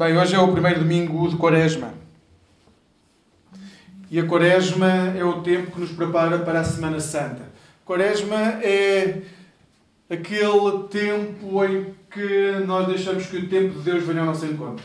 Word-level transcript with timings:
Bem, 0.00 0.16
hoje 0.16 0.34
é 0.34 0.38
o 0.38 0.50
primeiro 0.50 0.80
domingo 0.80 1.28
de 1.28 1.36
Quaresma. 1.36 1.92
E 4.10 4.18
a 4.18 4.26
Quaresma 4.26 5.12
é 5.14 5.22
o 5.22 5.42
tempo 5.42 5.72
que 5.72 5.80
nos 5.80 5.92
prepara 5.92 6.38
para 6.38 6.60
a 6.60 6.64
Semana 6.64 6.98
Santa. 6.98 7.42
Quaresma 7.84 8.62
é 8.62 9.20
aquele 10.08 10.84
tempo 10.88 11.62
em 11.66 11.94
que 12.10 12.64
nós 12.66 12.86
deixamos 12.86 13.26
que 13.26 13.36
o 13.36 13.46
tempo 13.50 13.74
de 13.74 13.80
Deus 13.80 14.02
venha 14.02 14.20
ao 14.20 14.26
nosso 14.28 14.46
encontro. 14.46 14.82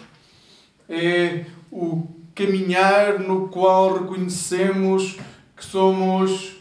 É 0.89 1.45
o 1.71 2.05
caminhar 2.35 3.17
no 3.17 3.47
qual 3.47 4.01
reconhecemos 4.01 5.15
que 5.55 5.63
somos 5.63 6.54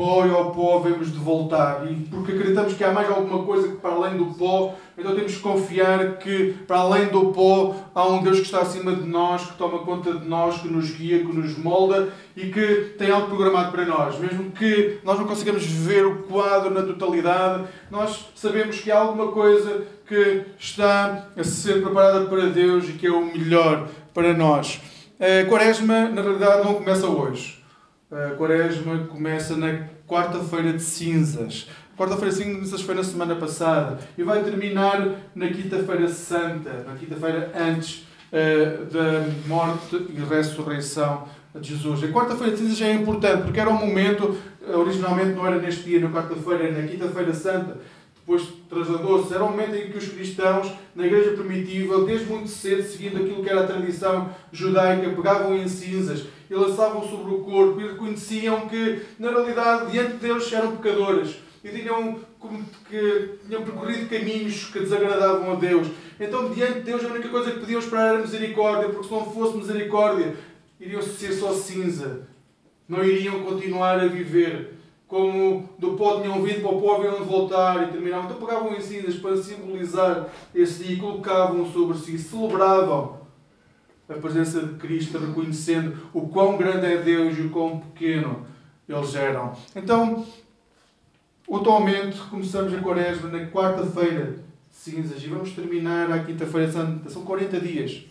pó 0.00 0.24
e 0.24 0.30
ao 0.30 0.50
pó 0.50 0.78
vemos 0.78 1.12
de 1.12 1.18
voltar. 1.18 1.86
E 1.86 1.94
porque 2.06 2.32
acreditamos 2.32 2.72
que 2.72 2.82
há 2.82 2.90
mais 2.90 3.10
alguma 3.10 3.44
coisa 3.44 3.68
que 3.68 3.76
para 3.76 3.90
além 3.90 4.16
do 4.16 4.34
pó, 4.34 4.74
então 4.96 5.14
temos 5.14 5.34
que 5.34 5.40
confiar 5.40 6.16
que 6.16 6.54
para 6.66 6.78
além 6.78 7.08
do 7.08 7.26
pó 7.26 7.76
há 7.94 8.08
um 8.08 8.22
Deus 8.22 8.38
que 8.38 8.46
está 8.46 8.60
acima 8.60 8.94
de 8.94 9.06
nós, 9.06 9.42
que 9.42 9.58
toma 9.58 9.80
conta 9.80 10.14
de 10.14 10.26
nós, 10.26 10.62
que 10.62 10.68
nos 10.68 10.90
guia, 10.90 11.18
que 11.18 11.36
nos 11.36 11.58
molda 11.58 12.08
e 12.34 12.46
que 12.46 12.94
tem 12.96 13.10
algo 13.10 13.26
programado 13.26 13.72
para 13.72 13.84
nós. 13.84 14.18
Mesmo 14.18 14.50
que 14.52 15.00
nós 15.04 15.18
não 15.18 15.26
consigamos 15.26 15.66
ver 15.66 16.06
o 16.06 16.22
quadro 16.22 16.70
na 16.70 16.82
totalidade, 16.82 17.64
nós 17.90 18.30
sabemos 18.34 18.80
que 18.80 18.90
há 18.90 19.00
alguma 19.00 19.30
coisa 19.32 19.82
que 20.08 20.44
está 20.58 21.26
a 21.36 21.44
ser 21.44 21.82
preparada 21.82 22.24
para 22.24 22.46
Deus 22.46 22.88
e 22.88 22.92
que 22.92 23.06
é 23.06 23.12
o 23.12 23.26
melhor 23.26 23.86
para 24.14 24.32
nós. 24.32 24.80
A 25.20 25.46
Quaresma, 25.46 26.08
na 26.08 26.22
realidade, 26.22 26.64
não 26.64 26.72
começa 26.72 27.06
hoje. 27.06 27.59
A 28.10 28.34
Quaresma 28.34 29.06
começa 29.06 29.56
na 29.56 29.84
quarta-feira 30.04 30.72
de 30.72 30.82
cinzas. 30.82 31.68
Quarta-feira 31.96 32.34
de 32.34 32.42
cinzas 32.42 32.82
foi 32.82 32.96
na 32.96 33.04
semana 33.04 33.36
passada 33.36 33.98
e 34.18 34.24
vai 34.24 34.42
terminar 34.42 35.30
na 35.32 35.46
quinta-feira 35.46 36.08
santa, 36.08 36.84
na 36.88 36.96
quinta-feira 36.96 37.52
antes 37.54 38.04
uh, 38.32 38.84
da 38.86 39.28
morte 39.46 39.94
e 39.94 40.20
ressurreição 40.28 41.28
de 41.54 41.68
Jesus. 41.72 42.02
A 42.02 42.08
quarta-feira 42.08 42.52
de 42.52 42.58
cinzas 42.58 42.78
já 42.78 42.86
é 42.86 42.94
importante 42.94 43.44
porque 43.44 43.60
era 43.60 43.70
um 43.70 43.78
momento, 43.78 44.36
originalmente 44.74 45.36
não 45.36 45.46
era 45.46 45.60
neste 45.60 45.84
dia, 45.84 46.00
na 46.00 46.10
quarta-feira, 46.10 46.64
era 46.64 46.82
na 46.82 46.88
quinta-feira 46.88 47.32
santa 47.32 47.78
depois 48.30 48.48
trasladou-se. 48.68 49.34
Era 49.34 49.44
um 49.44 49.50
momento 49.50 49.74
em 49.74 49.90
que 49.90 49.98
os 49.98 50.08
cristãos, 50.08 50.70
na 50.94 51.06
igreja 51.06 51.32
primitiva, 51.32 52.04
desde 52.04 52.26
muito 52.26 52.48
cedo, 52.48 52.82
seguindo 52.82 53.16
aquilo 53.16 53.42
que 53.42 53.50
era 53.50 53.62
a 53.62 53.66
tradição 53.66 54.30
judaica, 54.52 55.10
pegavam 55.10 55.56
em 55.56 55.66
cinzas 55.66 56.26
e 56.48 56.54
lançavam 56.54 57.02
sobre 57.02 57.34
o 57.34 57.40
corpo 57.40 57.80
e 57.80 57.88
reconheciam 57.88 58.68
que, 58.68 59.02
na 59.18 59.30
realidade, 59.30 59.90
diante 59.90 60.12
de 60.12 60.18
Deus 60.18 60.52
eram 60.52 60.76
pecadores 60.76 61.36
e 61.62 61.68
tinham, 61.68 62.18
que, 62.88 63.38
tinham 63.46 63.62
percorrido 63.62 64.08
caminhos 64.08 64.64
que 64.72 64.80
desagradavam 64.80 65.52
a 65.52 65.56
Deus. 65.56 65.88
Então, 66.18 66.50
diante 66.52 66.74
de 66.74 66.80
Deus, 66.80 67.04
a 67.04 67.08
única 67.08 67.28
coisa 67.28 67.50
que 67.50 67.60
podiam 67.60 67.80
esperar 67.80 68.14
era 68.14 68.18
misericórdia, 68.18 68.88
porque 68.90 69.08
se 69.08 69.12
não 69.12 69.30
fosse 69.30 69.56
misericórdia, 69.56 70.36
iriam 70.78 71.02
ser 71.02 71.32
só 71.32 71.52
cinza. 71.52 72.28
Não 72.88 73.04
iriam 73.04 73.44
continuar 73.44 74.00
a 74.00 74.06
viver 74.06 74.79
como 75.10 75.68
do 75.76 75.94
pó 75.94 76.20
tinham 76.20 76.40
vindo 76.40 76.60
para 76.60 76.70
o 76.70 76.80
pó 76.80 76.94
haviam 76.94 77.16
de 77.16 77.24
voltar 77.24 77.82
e 77.82 77.90
terminavam. 77.90 78.26
Então 78.26 78.38
pegavam 78.38 78.72
em 78.72 78.80
cinzas 78.80 79.16
para 79.16 79.36
simbolizar 79.36 80.28
esse 80.54 80.84
dia 80.84 80.94
e 80.94 81.00
colocavam 81.00 81.66
sobre 81.66 81.98
si, 81.98 82.16
celebravam 82.16 83.18
a 84.08 84.14
presença 84.14 84.62
de 84.62 84.74
Cristo, 84.76 85.18
reconhecendo 85.18 85.96
o 86.14 86.28
quão 86.28 86.56
grande 86.56 86.86
é 86.86 86.96
Deus 86.98 87.36
e 87.36 87.42
o 87.42 87.50
quão 87.50 87.80
pequeno 87.80 88.46
eles 88.88 89.14
eram. 89.16 89.52
Então, 89.74 90.24
atualmente, 91.52 92.16
começamos 92.30 92.72
a 92.72 92.80
quaresma 92.80 93.30
na 93.30 93.46
quarta-feira 93.48 94.36
de 94.36 94.76
cinzas 94.76 95.20
e 95.20 95.26
vamos 95.26 95.50
terminar 95.52 96.10
à 96.12 96.22
quinta-feira 96.22 96.70
santa. 96.70 97.10
São 97.10 97.22
40 97.22 97.58
dias 97.60 98.04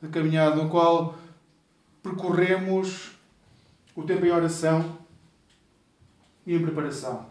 de 0.00 0.08
caminhada, 0.08 0.54
no 0.54 0.68
qual 0.68 1.16
percorremos 2.04 3.10
o 3.96 4.04
tempo 4.04 4.24
em 4.24 4.30
oração, 4.30 4.99
e 6.46 6.54
em 6.54 6.62
preparação. 6.62 7.26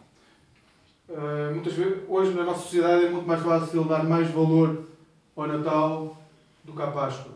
Uh, 1.07 1.53
muitas 1.53 1.73
vezes, 1.73 2.03
hoje 2.07 2.33
na 2.35 2.43
nossa 2.43 2.61
sociedade 2.61 3.05
é 3.05 3.09
muito 3.09 3.27
mais 3.27 3.41
fácil 3.41 3.83
dar 3.85 4.03
mais 4.03 4.29
valor 4.29 4.85
ao 5.35 5.47
Natal 5.47 6.17
do 6.63 6.73
que 6.73 6.81
à 6.81 6.91
Páscoa. 6.91 7.33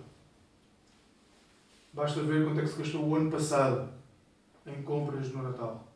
Basta 1.92 2.22
ver 2.22 2.46
quanto 2.46 2.60
é 2.60 2.64
que 2.64 2.70
se 2.70 2.78
gastou 2.78 3.08
o 3.08 3.16
ano 3.16 3.32
passado 3.32 3.90
em 4.66 4.82
compras 4.84 5.32
no 5.32 5.44
Natal. 5.44 5.88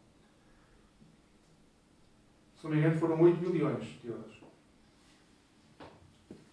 Se 2.59 2.63
não 2.63 2.71
me 2.71 2.77
engano, 2.77 2.99
foram 2.99 3.21
8 3.21 3.39
milhões 3.49 3.83
de 4.01 4.07
euros. 4.07 4.41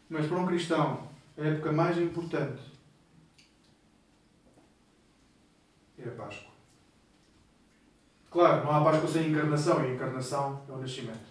Mas 0.09 0.27
para 0.27 0.39
um 0.39 0.47
cristão, 0.47 1.09
a 1.37 1.43
época 1.43 1.73
mais 1.73 1.99
importante 1.99 2.63
é 5.99 6.09
a 6.09 6.11
Páscoa. 6.13 6.54
Claro, 8.35 8.65
não 8.65 8.73
há 8.73 8.83
Páscoa 8.83 9.09
sem 9.09 9.31
encarnação, 9.31 9.81
e 9.85 9.93
a 9.93 9.95
encarnação 9.95 10.61
é 10.69 10.73
o 10.73 10.79
nascimento. 10.79 11.31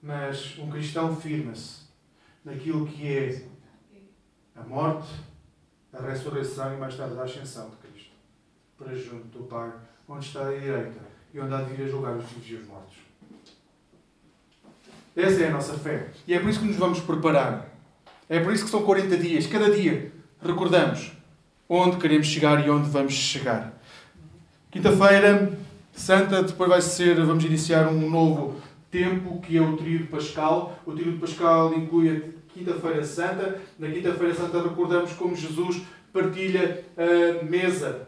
Mas 0.00 0.56
um 0.60 0.70
cristão 0.70 1.16
firma-se 1.16 1.86
naquilo 2.44 2.86
que 2.86 3.12
é 3.12 3.42
a 4.54 4.62
morte, 4.62 5.08
a 5.92 6.00
ressurreição 6.00 6.72
e 6.72 6.76
mais 6.76 6.96
tarde 6.96 7.18
a 7.18 7.22
ascensão 7.24 7.68
de 7.68 7.76
Cristo, 7.78 8.12
para 8.78 8.94
junto 8.94 9.26
do 9.36 9.42
Pai, 9.48 9.72
onde 10.08 10.26
está 10.26 10.46
a 10.46 10.52
direita 10.52 11.00
e 11.34 11.40
onde 11.40 11.52
há 11.52 11.62
de 11.62 11.74
vir 11.74 11.86
a 11.86 11.88
julgar 11.88 12.14
os 12.14 12.24
vivos 12.26 12.48
e 12.48 12.54
os 12.54 12.68
mortos. 12.68 12.98
Essa 15.16 15.42
é 15.42 15.48
a 15.48 15.50
nossa 15.50 15.76
fé. 15.76 16.12
E 16.28 16.34
é 16.34 16.38
por 16.38 16.48
isso 16.48 16.60
que 16.60 16.66
nos 16.66 16.76
vamos 16.76 17.00
preparar. 17.00 17.68
É 18.28 18.38
por 18.38 18.52
isso 18.52 18.66
que 18.66 18.70
são 18.70 18.84
40 18.84 19.16
dias. 19.16 19.48
Cada 19.48 19.68
dia 19.74 20.12
recordamos 20.40 21.10
onde 21.68 21.96
queremos 21.96 22.28
chegar 22.28 22.64
e 22.64 22.70
onde 22.70 22.88
vamos 22.88 23.14
chegar. 23.14 23.76
Quinta-feira 24.76 25.58
Santa, 25.94 26.42
depois 26.42 26.68
vai 26.68 26.82
ser, 26.82 27.14
vamos 27.24 27.42
iniciar 27.42 27.88
um 27.88 28.10
novo 28.10 28.60
tempo 28.90 29.40
que 29.40 29.56
é 29.56 29.60
o 29.62 29.74
Tríodo 29.74 30.08
Pascal. 30.08 30.78
O 30.84 30.92
Tríodo 30.92 31.18
Pascal 31.18 31.72
inclui 31.72 32.10
a 32.10 32.20
Quinta-feira 32.52 33.02
Santa. 33.02 33.58
Na 33.78 33.90
Quinta-feira 33.90 34.34
Santa 34.34 34.62
recordamos 34.62 35.14
como 35.14 35.34
Jesus 35.34 35.80
partilha 36.12 36.84
a 36.94 37.42
mesa 37.42 38.06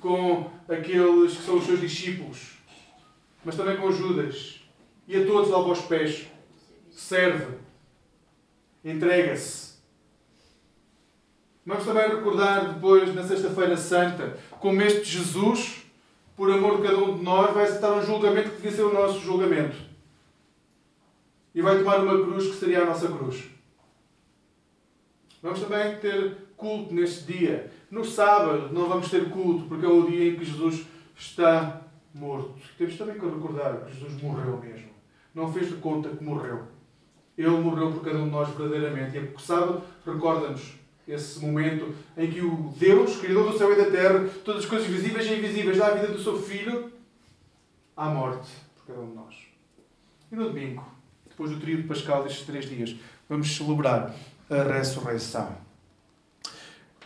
com 0.00 0.50
aqueles 0.68 1.36
que 1.36 1.44
são 1.44 1.58
os 1.58 1.64
seus 1.64 1.80
discípulos, 1.80 2.58
mas 3.44 3.54
também 3.54 3.76
com 3.76 3.92
Judas. 3.92 4.60
E 5.06 5.22
a 5.22 5.24
todos 5.24 5.50
lava 5.50 5.68
aos 5.68 5.82
pés. 5.82 6.26
Serve. 6.90 7.46
Entrega-se. 8.84 9.69
Vamos 11.64 11.84
também 11.84 12.08
recordar 12.08 12.74
depois, 12.74 13.14
na 13.14 13.22
Sexta-feira 13.22 13.76
Santa, 13.76 14.38
como 14.58 14.80
este 14.80 15.04
Jesus, 15.04 15.84
por 16.36 16.50
amor 16.50 16.78
de 16.78 16.88
cada 16.88 16.98
um 16.98 17.18
de 17.18 17.22
nós, 17.22 17.52
vai 17.52 17.64
aceitar 17.64 17.92
um 17.92 18.04
julgamento 18.04 18.50
que 18.50 18.56
devia 18.56 18.72
ser 18.72 18.82
o 18.82 18.94
nosso 18.94 19.20
julgamento. 19.20 19.76
E 21.54 21.60
vai 21.60 21.78
tomar 21.78 21.98
uma 21.98 22.24
cruz 22.24 22.46
que 22.46 22.56
seria 22.56 22.82
a 22.82 22.86
nossa 22.86 23.08
cruz. 23.08 23.44
Vamos 25.42 25.60
também 25.60 25.98
ter 25.98 26.36
culto 26.56 26.94
neste 26.94 27.32
dia. 27.32 27.70
No 27.90 28.04
sábado 28.04 28.72
não 28.72 28.88
vamos 28.88 29.10
ter 29.10 29.30
culto, 29.30 29.66
porque 29.66 29.84
é 29.84 29.88
o 29.88 30.06
dia 30.06 30.30
em 30.30 30.36
que 30.36 30.44
Jesus 30.44 30.86
está 31.16 31.82
morto. 32.14 32.54
Temos 32.78 32.96
também 32.96 33.18
que 33.18 33.26
recordar 33.26 33.84
que 33.84 33.92
Jesus 33.92 34.22
morreu 34.22 34.58
mesmo. 34.58 34.90
Não 35.34 35.52
fez 35.52 35.68
de 35.68 35.76
conta 35.76 36.08
que 36.08 36.24
morreu. 36.24 36.64
Ele 37.36 37.48
morreu 37.50 37.92
por 37.92 38.02
cada 38.02 38.18
um 38.18 38.24
de 38.24 38.30
nós 38.30 38.48
verdadeiramente. 38.48 39.16
E 39.16 39.18
é 39.18 39.22
porque 39.22 39.42
sábado 39.42 39.82
recorda-nos 40.04 40.79
esse 41.06 41.40
momento 41.40 41.94
em 42.16 42.30
que 42.30 42.40
o 42.40 42.72
Deus, 42.76 43.16
Criador 43.16 43.52
do 43.52 43.58
céu 43.58 43.72
e 43.72 43.76
da 43.76 43.90
terra, 43.90 44.28
todas 44.44 44.64
as 44.64 44.68
coisas 44.68 44.86
visíveis 44.86 45.26
e 45.26 45.34
invisíveis, 45.34 45.78
dá 45.78 45.88
a 45.88 45.94
vida 45.94 46.08
do 46.08 46.22
seu 46.22 46.40
Filho 46.40 46.92
à 47.96 48.06
morte 48.08 48.50
por 48.76 48.86
cada 48.86 49.00
um 49.00 49.08
de 49.10 49.14
nós. 49.14 49.34
E 50.30 50.36
no 50.36 50.44
domingo, 50.44 50.84
depois 51.28 51.50
do 51.50 51.60
trio 51.60 51.78
de 51.78 51.88
Pascal 51.88 52.22
destes 52.22 52.46
três 52.46 52.68
dias, 52.68 52.94
vamos 53.28 53.56
celebrar 53.56 54.14
a 54.48 54.62
ressurreição. 54.62 55.56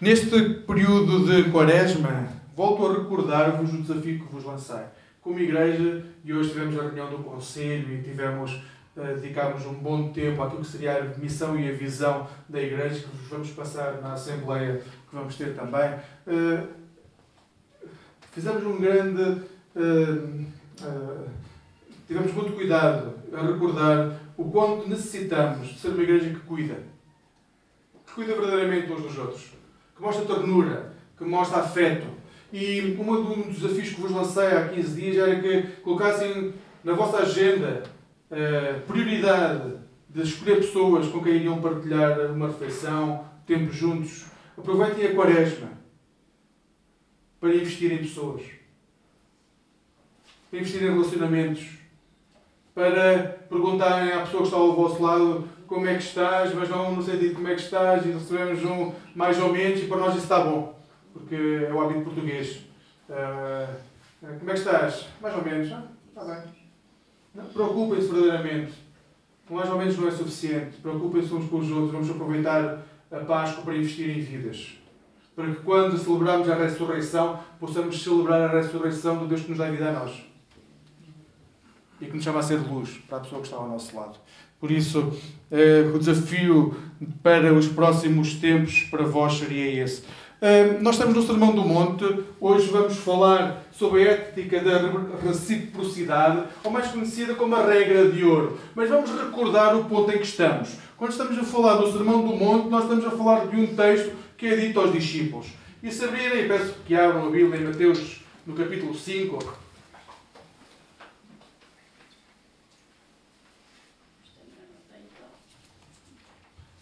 Neste 0.01 0.29
período 0.67 1.25
de 1.27 1.51
quaresma, 1.51 2.29
volto 2.57 2.87
a 2.87 2.93
recordar-vos 2.95 3.73
o 3.73 3.83
desafio 3.83 4.19
que 4.19 4.33
vos 4.33 4.45
lancei. 4.45 4.85
Como 5.21 5.39
igreja, 5.39 6.05
e 6.25 6.35
hoje 6.35 6.51
tivemos 6.51 6.79
a 6.79 6.83
reunião 6.83 7.09
do 7.09 7.19
Conselho 7.19 7.95
e 7.95 8.03
tivemos 8.03 8.61
dedicarmos 8.95 9.67
um 9.67 9.75
bom 9.75 10.13
tempo 10.13 10.43
àquilo 10.43 10.61
que 10.61 10.69
seria 10.69 10.99
a 10.99 11.19
missão 11.19 11.59
e 11.59 11.69
a 11.69 11.73
visão 11.73 12.29
da 12.49 12.61
Igreja, 12.61 13.01
que 13.01 13.17
vos 13.17 13.29
vamos 13.29 13.51
passar 13.51 14.01
na 14.01 14.13
Assembleia 14.13 14.79
que 14.79 15.15
vamos 15.15 15.37
ter 15.37 15.55
também. 15.55 15.95
Uh, 16.27 16.69
fizemos 18.31 18.65
um 18.65 18.81
grande. 18.81 19.43
Uh, 19.75 20.45
tivemos 22.07 22.33
muito 22.33 22.53
cuidado 22.53 23.15
a 23.33 23.43
recordar 23.43 24.21
o 24.37 24.51
quanto 24.51 24.89
necessitamos 24.89 25.69
de 25.69 25.79
ser 25.79 25.89
uma 25.89 26.03
igreja 26.03 26.31
que 26.31 26.41
cuida. 26.41 26.77
Que 28.07 28.13
cuida 28.13 28.35
verdadeiramente 28.35 28.93
uns 28.93 29.03
dos 29.03 29.19
outros. 29.19 29.53
Que 29.97 30.03
mostra 30.03 30.25
ternura, 30.25 30.93
que 31.17 31.25
mostra 31.25 31.59
afeto. 31.59 32.07
E 32.53 32.97
um 32.99 33.43
dos 33.43 33.61
desafios 33.61 33.91
que 33.91 34.01
vos 34.01 34.11
lancei 34.11 34.47
há 34.47 34.69
15 34.69 35.01
dias 35.01 35.17
era 35.17 35.41
que 35.41 35.63
colocassem 35.83 36.55
na 36.85 36.93
vossa 36.93 37.19
agenda 37.19 37.83
prioridade 38.87 39.75
de 40.09 40.23
escolher 40.23 40.57
pessoas 40.57 41.09
com 41.09 41.23
quem 41.23 41.37
iriam 41.37 41.61
partilhar 41.61 42.31
uma 42.31 42.49
refeição, 42.49 43.25
tempo 43.47 43.73
juntos. 43.73 44.27
Aproveitem 44.57 45.07
a 45.07 45.15
quaresma 45.15 45.69
para 47.41 47.55
investir 47.55 47.93
em 47.93 47.99
pessoas, 47.99 48.43
para 50.49 50.61
investir 50.61 50.83
em 50.83 50.93
relacionamentos, 50.93 51.67
para 52.75 53.45
perguntarem 53.49 54.13
à 54.13 54.21
pessoa 54.21 54.43
que 54.43 54.49
está 54.49 54.57
ao 54.57 54.75
vosso 54.75 55.03
lado 55.03 55.49
como 55.67 55.87
é 55.87 55.95
que 55.95 56.03
estás, 56.03 56.55
mas 56.55 56.69
não 56.69 56.95
no 56.95 57.03
sentido 57.03 57.29
de 57.31 57.35
como 57.35 57.49
é 57.49 57.55
que 57.55 57.61
estás, 57.61 58.07
e 58.07 58.13
recebemos 58.13 58.65
um 58.65 58.93
mais 59.15 59.39
ou 59.41 59.53
menos, 59.53 59.83
e 59.83 59.87
para 59.87 59.99
nós 59.99 60.15
isso 60.15 60.23
está 60.23 60.41
bom, 60.45 60.79
porque 61.13 61.35
é 61.35 61.73
o 61.73 61.81
hábito 61.81 62.03
português. 62.03 62.65
Uh, 63.09 63.75
como 64.39 64.51
é 64.51 64.55
que 64.55 64.61
estás? 64.61 65.07
Mais 65.21 65.35
ou 65.37 65.45
menos. 65.45 65.73
Ah, 65.73 65.85
está 66.09 66.25
bem. 66.25 66.64
Preocupem-se 67.53 68.09
verdadeiramente. 68.09 68.73
Mais 69.51 69.69
ou 69.69 69.79
menos 69.79 69.99
não 69.99 70.09
é 70.09 70.11
suficiente. 70.11 70.77
Preocupem-se 70.81 71.35
uns 71.35 71.49
com 71.49 71.59
os 71.59 71.71
outros. 71.71 71.93
Vamos 71.93 72.11
aproveitar 72.11 72.83
a 73.11 73.19
Páscoa 73.21 73.65
para 73.65 73.77
investir 73.77 74.11
em 74.11 74.21
vidas. 74.21 74.79
Para 75.35 75.47
que 75.47 75.63
quando 75.63 75.99
celebrarmos 75.99 76.49
a 76.49 76.55
ressurreição, 76.55 77.41
possamos 77.59 78.03
celebrar 78.03 78.43
a 78.43 78.61
ressurreição 78.61 79.19
do 79.19 79.27
Deus 79.27 79.43
que 79.43 79.51
nos 79.51 79.59
dá 79.59 79.69
vida 79.69 79.89
a 79.89 79.93
nós. 79.93 80.25
E 82.01 82.07
que 82.07 82.15
nos 82.15 82.25
chama 82.25 82.39
a 82.39 82.43
ser 82.43 82.57
luz 82.57 82.99
para 83.09 83.19
a 83.19 83.21
pessoa 83.21 83.41
que 83.41 83.49
está 83.49 83.57
ao 83.57 83.69
nosso 83.69 83.95
lado. 83.97 84.19
Por 84.61 84.71
isso, 84.71 85.13
eh, 85.51 85.91
o 85.95 85.99
desafio 85.99 86.77
para 87.23 87.53
os 87.53 87.69
próximos 87.69 88.35
tempos 88.35 88.85
para 88.85 89.05
vós 89.05 89.35
seria 89.35 89.85
esse. 89.85 90.05
Nós 90.81 90.97
estamos 90.97 91.15
no 91.15 91.23
Sermão 91.23 91.55
do 91.55 91.63
Monte. 91.63 92.05
Hoje 92.41 92.69
vamos 92.69 92.97
falar 92.99 93.63
sobre 93.73 94.07
a 94.07 94.13
ética 94.13 94.61
da 94.61 94.79
reciprocidade, 95.25 96.45
ou 96.63 96.71
mais 96.71 96.89
conhecida 96.89 97.35
como 97.35 97.55
a 97.55 97.65
regra 97.65 98.11
de 98.11 98.25
ouro. 98.25 98.59
Mas 98.75 98.91
vamos 98.91 99.11
recordar 99.11 99.77
o 99.77 99.85
ponto 99.85 100.11
em 100.11 100.19
que 100.19 100.25
estamos. 100.25 100.71
Quando 100.97 101.13
estamos 101.13 101.39
a 101.39 101.45
falar 101.45 101.77
do 101.77 101.91
Sermão 101.91 102.27
do 102.27 102.37
Monte, 102.37 102.69
nós 102.69 102.83
estamos 102.83 103.07
a 103.07 103.11
falar 103.11 103.47
de 103.47 103.57
um 103.57 103.75
texto 103.75 104.13
que 104.37 104.47
é 104.47 104.57
dito 104.57 104.81
aos 104.81 104.93
discípulos. 104.93 105.47
E 105.83 105.91
se 105.91 106.05
abrirem, 106.05 106.49
peço 106.49 106.75
que 106.87 106.95
abram 106.95 107.29
a 107.29 107.31
Bíblia 107.31 107.61
em 107.61 107.65
Mateus, 107.65 108.21
no 108.47 108.55
capítulo 108.55 108.95
5. 108.95 109.65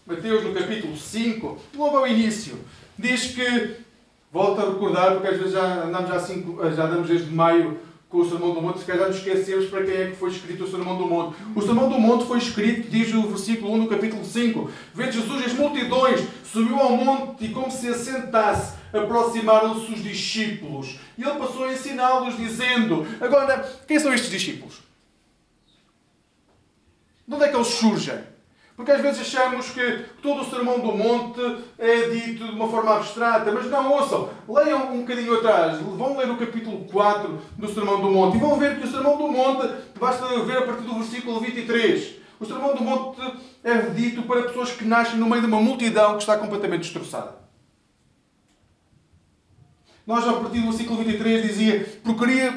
Mateus, 0.05 0.45
no 0.45 0.53
capítulo 0.53 0.97
5, 0.97 1.59
logo 1.77 1.97
ao 1.97 2.07
início, 2.07 2.59
diz 3.03 3.35
que, 3.35 3.77
volto 4.33 4.61
a 4.61 4.71
recordar, 4.71 5.13
porque 5.13 5.29
às 5.29 5.37
vezes 5.37 5.53
já 5.53 5.85
andamos 5.85 6.09
já, 6.09 6.21
cinco, 6.21 6.59
já 6.71 6.85
andamos 6.85 7.09
desde 7.09 7.31
maio 7.31 7.79
com 8.09 8.19
o 8.19 8.29
Sermão 8.29 8.53
do 8.53 8.61
Monte, 8.61 8.81
se 8.81 8.85
calhar 8.85 9.09
nos 9.09 9.17
esquecemos 9.17 9.71
para 9.71 9.85
quem 9.85 9.95
é 9.95 10.11
que 10.11 10.17
foi 10.17 10.31
escrito 10.31 10.65
o 10.65 10.71
Sermão 10.71 10.99
do 10.99 11.07
Monte. 11.07 11.35
O 11.57 11.63
Sermão 11.63 11.89
do 11.89 11.99
Monte 11.99 12.27
foi 12.27 12.39
escrito, 12.39 12.91
diz 12.91 13.13
o 13.15 13.23
versículo 13.23 13.73
1 13.73 13.79
no 13.79 13.89
capítulo 13.89 14.23
5, 14.23 14.71
vendo 14.95 15.13
Jesus 15.13 15.47
as 15.47 15.55
multidões, 15.55 16.21
subiu 16.45 16.79
ao 16.79 16.95
monte 16.95 17.47
e 17.47 17.49
como 17.49 17.71
se 17.71 17.89
assentasse, 17.89 18.77
aproximaram-se 18.93 19.91
os 19.91 20.03
discípulos. 20.03 20.99
E 21.17 21.23
ele 21.23 21.39
passou 21.39 21.65
a 21.65 21.73
ensiná-los, 21.73 22.37
dizendo, 22.37 23.07
agora, 23.19 23.67
quem 23.89 23.99
são 23.99 24.13
estes 24.13 24.31
discípulos? 24.31 24.83
De 27.27 27.35
onde 27.35 27.45
é 27.45 27.49
que 27.49 27.57
eles 27.57 27.69
surgem? 27.69 28.31
Porque 28.82 28.90
às 28.90 29.00
vezes 29.00 29.20
achamos 29.20 29.70
que 29.70 30.06
todo 30.20 30.43
o 30.43 30.44
Sermão 30.44 30.81
do 30.81 30.90
Monte 30.90 31.40
é 31.79 32.08
dito 32.08 32.44
de 32.44 32.50
uma 32.50 32.69
forma 32.69 32.96
abstrata, 32.96 33.52
mas 33.52 33.67
não, 33.67 33.93
ouçam, 33.93 34.29
leiam 34.49 34.93
um 34.93 35.02
bocadinho 35.02 35.38
atrás, 35.38 35.79
vão 35.79 36.17
ler 36.17 36.29
o 36.29 36.37
capítulo 36.37 36.84
4 36.87 37.40
do 37.56 37.73
Sermão 37.73 38.00
do 38.00 38.11
Monte 38.11 38.38
e 38.38 38.40
vão 38.40 38.58
ver 38.58 38.81
que 38.81 38.84
o 38.84 38.90
Sermão 38.90 39.17
do 39.17 39.29
Monte, 39.29 39.73
basta 40.00 40.26
ver 40.40 40.58
a 40.58 40.62
partir 40.62 40.82
do 40.82 40.94
versículo 40.94 41.38
23, 41.38 42.17
o 42.40 42.44
Sermão 42.44 42.75
do 42.75 42.82
Monte 42.82 43.20
é 43.62 43.82
dito 43.82 44.23
para 44.23 44.43
pessoas 44.43 44.73
que 44.73 44.84
nascem 44.84 45.17
no 45.17 45.29
meio 45.29 45.43
de 45.43 45.46
uma 45.46 45.61
multidão 45.61 46.14
que 46.14 46.23
está 46.23 46.37
completamente 46.37 46.81
destroçada. 46.81 47.37
Nós, 50.05 50.26
a 50.26 50.32
partir 50.32 50.58
do 50.58 50.70
versículo 50.70 51.05
23, 51.05 51.43
dizia: 51.43 52.00
Procuraria, 52.02 52.50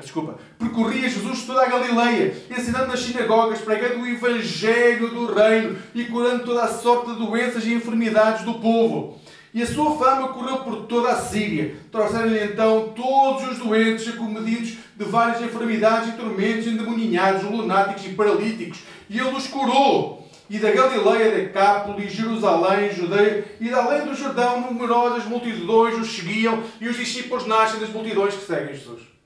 desculpa, 0.00 0.38
percorria 0.58 1.08
Jesus 1.08 1.44
toda 1.44 1.62
a 1.62 1.68
Galileia, 1.68 2.34
ensinando 2.50 2.88
nas 2.88 3.00
sinagogas, 3.00 3.60
pregando 3.60 4.00
o 4.00 4.06
Evangelho 4.06 5.08
do 5.10 5.34
Reino 5.34 5.76
e 5.94 6.04
curando 6.04 6.44
toda 6.44 6.62
a 6.62 6.68
sorte 6.68 7.12
de 7.12 7.18
doenças 7.18 7.64
e 7.64 7.74
enfermidades 7.74 8.44
do 8.44 8.54
povo. 8.54 9.18
E 9.52 9.62
a 9.62 9.66
sua 9.66 9.96
fama 9.98 10.28
correu 10.28 10.58
por 10.58 10.86
toda 10.86 11.08
a 11.08 11.16
Síria. 11.16 11.74
Trouxeram-lhe 11.90 12.44
então 12.44 12.92
todos 12.94 13.50
os 13.50 13.58
doentes 13.58 14.08
acomedidos 14.08 14.76
de 14.96 15.04
várias 15.04 15.42
enfermidades 15.42 16.10
e 16.10 16.16
tormentos, 16.16 16.66
endemoninhados, 16.66 17.42
lunáticos 17.42 18.04
e 18.04 18.10
paralíticos. 18.10 18.80
E 19.08 19.18
ele 19.18 19.30
os 19.30 19.46
curou. 19.46 20.28
E 20.50 20.58
da 20.58 20.70
Galileia, 20.70 21.30
Decápolis, 21.30 22.12
Jerusalém, 22.12 22.92
Judeia 22.92 23.44
e 23.60 23.68
da 23.68 23.82
além 23.82 24.06
do 24.06 24.14
Jordão, 24.14 24.60
numerosas 24.60 25.24
multidões 25.24 25.98
os 25.98 26.08
seguiam 26.08 26.62
e 26.80 26.88
os 26.88 26.96
discípulos 26.96 27.46
nascem 27.46 27.80
das 27.80 27.90
multidões 27.90 28.34
que 28.34 28.46
seguem 28.46 28.74
Jesus. 28.74 29.17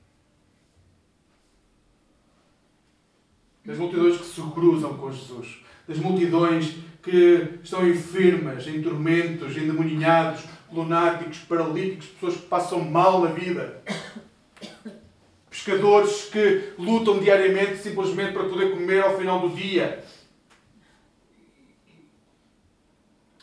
Das 3.64 3.78
multidões 3.78 4.16
que 4.18 4.26
se 4.26 4.40
cruzam 4.40 4.96
com 4.96 5.12
Jesus, 5.12 5.62
das 5.86 5.98
multidões 5.98 6.76
que 7.02 7.58
estão 7.62 7.86
enfermas, 7.88 8.66
em 8.66 8.82
tormentos, 8.82 9.56
endemoninhados, 9.56 10.42
lunáticos, 10.72 11.38
paralíticos, 11.38 12.06
pessoas 12.06 12.34
que 12.36 12.46
passam 12.46 12.80
mal 12.80 13.20
na 13.20 13.30
vida, 13.30 13.82
pescadores 15.50 16.24
que 16.24 16.72
lutam 16.78 17.18
diariamente 17.18 17.78
simplesmente 17.78 18.32
para 18.32 18.44
poder 18.44 18.70
comer 18.70 19.02
ao 19.02 19.18
final 19.18 19.48
do 19.48 19.54
dia. 19.54 20.02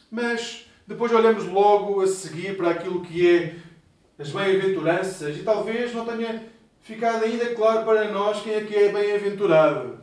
Mas 0.09 0.65
depois 0.87 1.11
olhamos 1.11 1.45
logo 1.45 2.01
a 2.01 2.07
seguir 2.07 2.57
para 2.57 2.71
aquilo 2.71 3.01
que 3.01 3.29
é 3.29 3.55
as 4.17 4.31
bem-aventuranças 4.31 5.37
e 5.37 5.43
talvez 5.43 5.93
não 5.93 6.05
tenha 6.05 6.43
ficado 6.81 7.23
ainda 7.23 7.53
claro 7.53 7.85
para 7.85 8.11
nós 8.11 8.41
quem 8.41 8.53
é 8.53 8.63
que 8.63 8.75
é 8.75 8.91
bem-aventurado. 8.91 9.99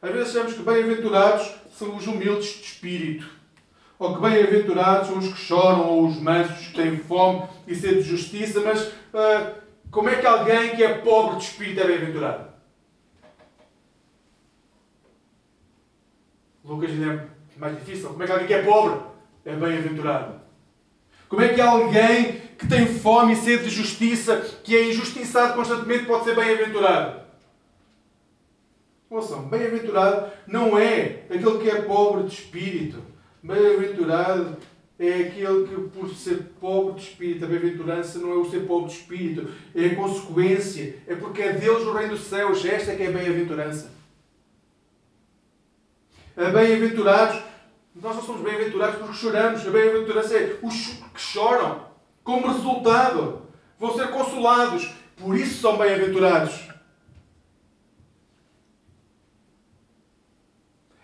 Às 0.00 0.10
vezes 0.10 0.36
achamos 0.36 0.54
que 0.54 0.62
bem-aventurados 0.62 1.50
são 1.76 1.96
os 1.96 2.06
humildes 2.06 2.48
de 2.48 2.62
espírito. 2.62 3.28
Ou 3.98 4.14
que 4.14 4.20
bem-aventurados 4.20 5.08
são 5.08 5.18
os 5.18 5.28
que 5.28 5.38
choram, 5.38 5.88
ou 5.88 6.06
os 6.06 6.20
mansos 6.20 6.68
que 6.68 6.74
têm 6.74 6.98
fome 6.98 7.48
e 7.66 7.74
sede 7.74 8.02
de 8.02 8.08
justiça, 8.10 8.60
mas 8.60 8.82
uh, 8.88 9.54
como 9.90 10.08
é 10.10 10.16
que 10.16 10.26
alguém 10.26 10.76
que 10.76 10.84
é 10.84 10.98
pobre 10.98 11.36
de 11.36 11.44
espírito 11.44 11.80
é 11.80 11.86
bem-aventurado? 11.86 12.48
Lucas 16.62 16.90
ainda 16.90 17.30
é 17.56 17.58
mais 17.58 17.78
difícil. 17.78 18.08
Como 18.08 18.22
é 18.22 18.26
que 18.26 18.32
alguém 18.32 18.46
que 18.46 18.54
é 18.54 18.62
pobre 18.62 19.00
é 19.44 19.54
bem-aventurado? 19.54 20.40
Como 21.28 21.42
é 21.42 21.48
que 21.48 21.60
alguém 21.60 22.40
que 22.58 22.66
tem 22.66 22.86
fome 22.86 23.32
e 23.32 23.36
sede 23.36 23.64
de 23.64 23.70
justiça, 23.70 24.36
que 24.62 24.76
é 24.76 24.90
injustiçado 24.90 25.54
constantemente, 25.54 26.04
pode 26.04 26.24
ser 26.24 26.34
bem-aventurado? 26.34 27.25
Ouçam, 29.08 29.44
bem-aventurado 29.44 30.32
não 30.48 30.76
é 30.76 31.22
aquele 31.30 31.58
que 31.58 31.70
é 31.70 31.82
pobre 31.82 32.24
de 32.24 32.34
espírito. 32.34 33.00
Bem-aventurado 33.40 34.56
é 34.98 35.20
aquele 35.20 35.68
que, 35.68 35.80
por 35.96 36.10
ser 36.10 36.54
pobre 36.60 36.94
de 36.94 37.02
espírito, 37.02 37.44
a 37.44 37.48
bem-aventurança 37.48 38.18
não 38.18 38.32
é 38.32 38.34
o 38.34 38.50
ser 38.50 38.66
pobre 38.66 38.90
de 38.90 38.96
espírito, 38.96 39.48
é 39.74 39.86
a 39.86 39.94
consequência, 39.94 40.96
é 41.06 41.14
porque 41.14 41.42
é 41.42 41.52
Deus 41.52 41.84
o 41.84 41.92
Reino 41.92 42.16
dos 42.16 42.24
Céus, 42.24 42.64
esta 42.64 42.92
é 42.92 42.96
que 42.96 43.04
é 43.04 43.06
a 43.06 43.12
bem-aventurança. 43.12 43.92
A 46.36 46.46
bem-aventurados, 46.46 47.40
nós 47.94 48.16
não 48.16 48.22
somos 48.22 48.42
bem-aventurados 48.42 48.96
porque 48.96 49.14
choramos, 49.14 49.64
a 49.64 49.70
bem-aventurança 49.70 50.36
é 50.36 50.58
os 50.60 50.74
que 51.14 51.20
choram, 51.20 51.86
como 52.24 52.48
resultado, 52.48 53.42
vão 53.78 53.94
ser 53.94 54.10
consolados, 54.10 54.90
por 55.16 55.36
isso 55.36 55.60
são 55.60 55.78
bem-aventurados. 55.78 56.66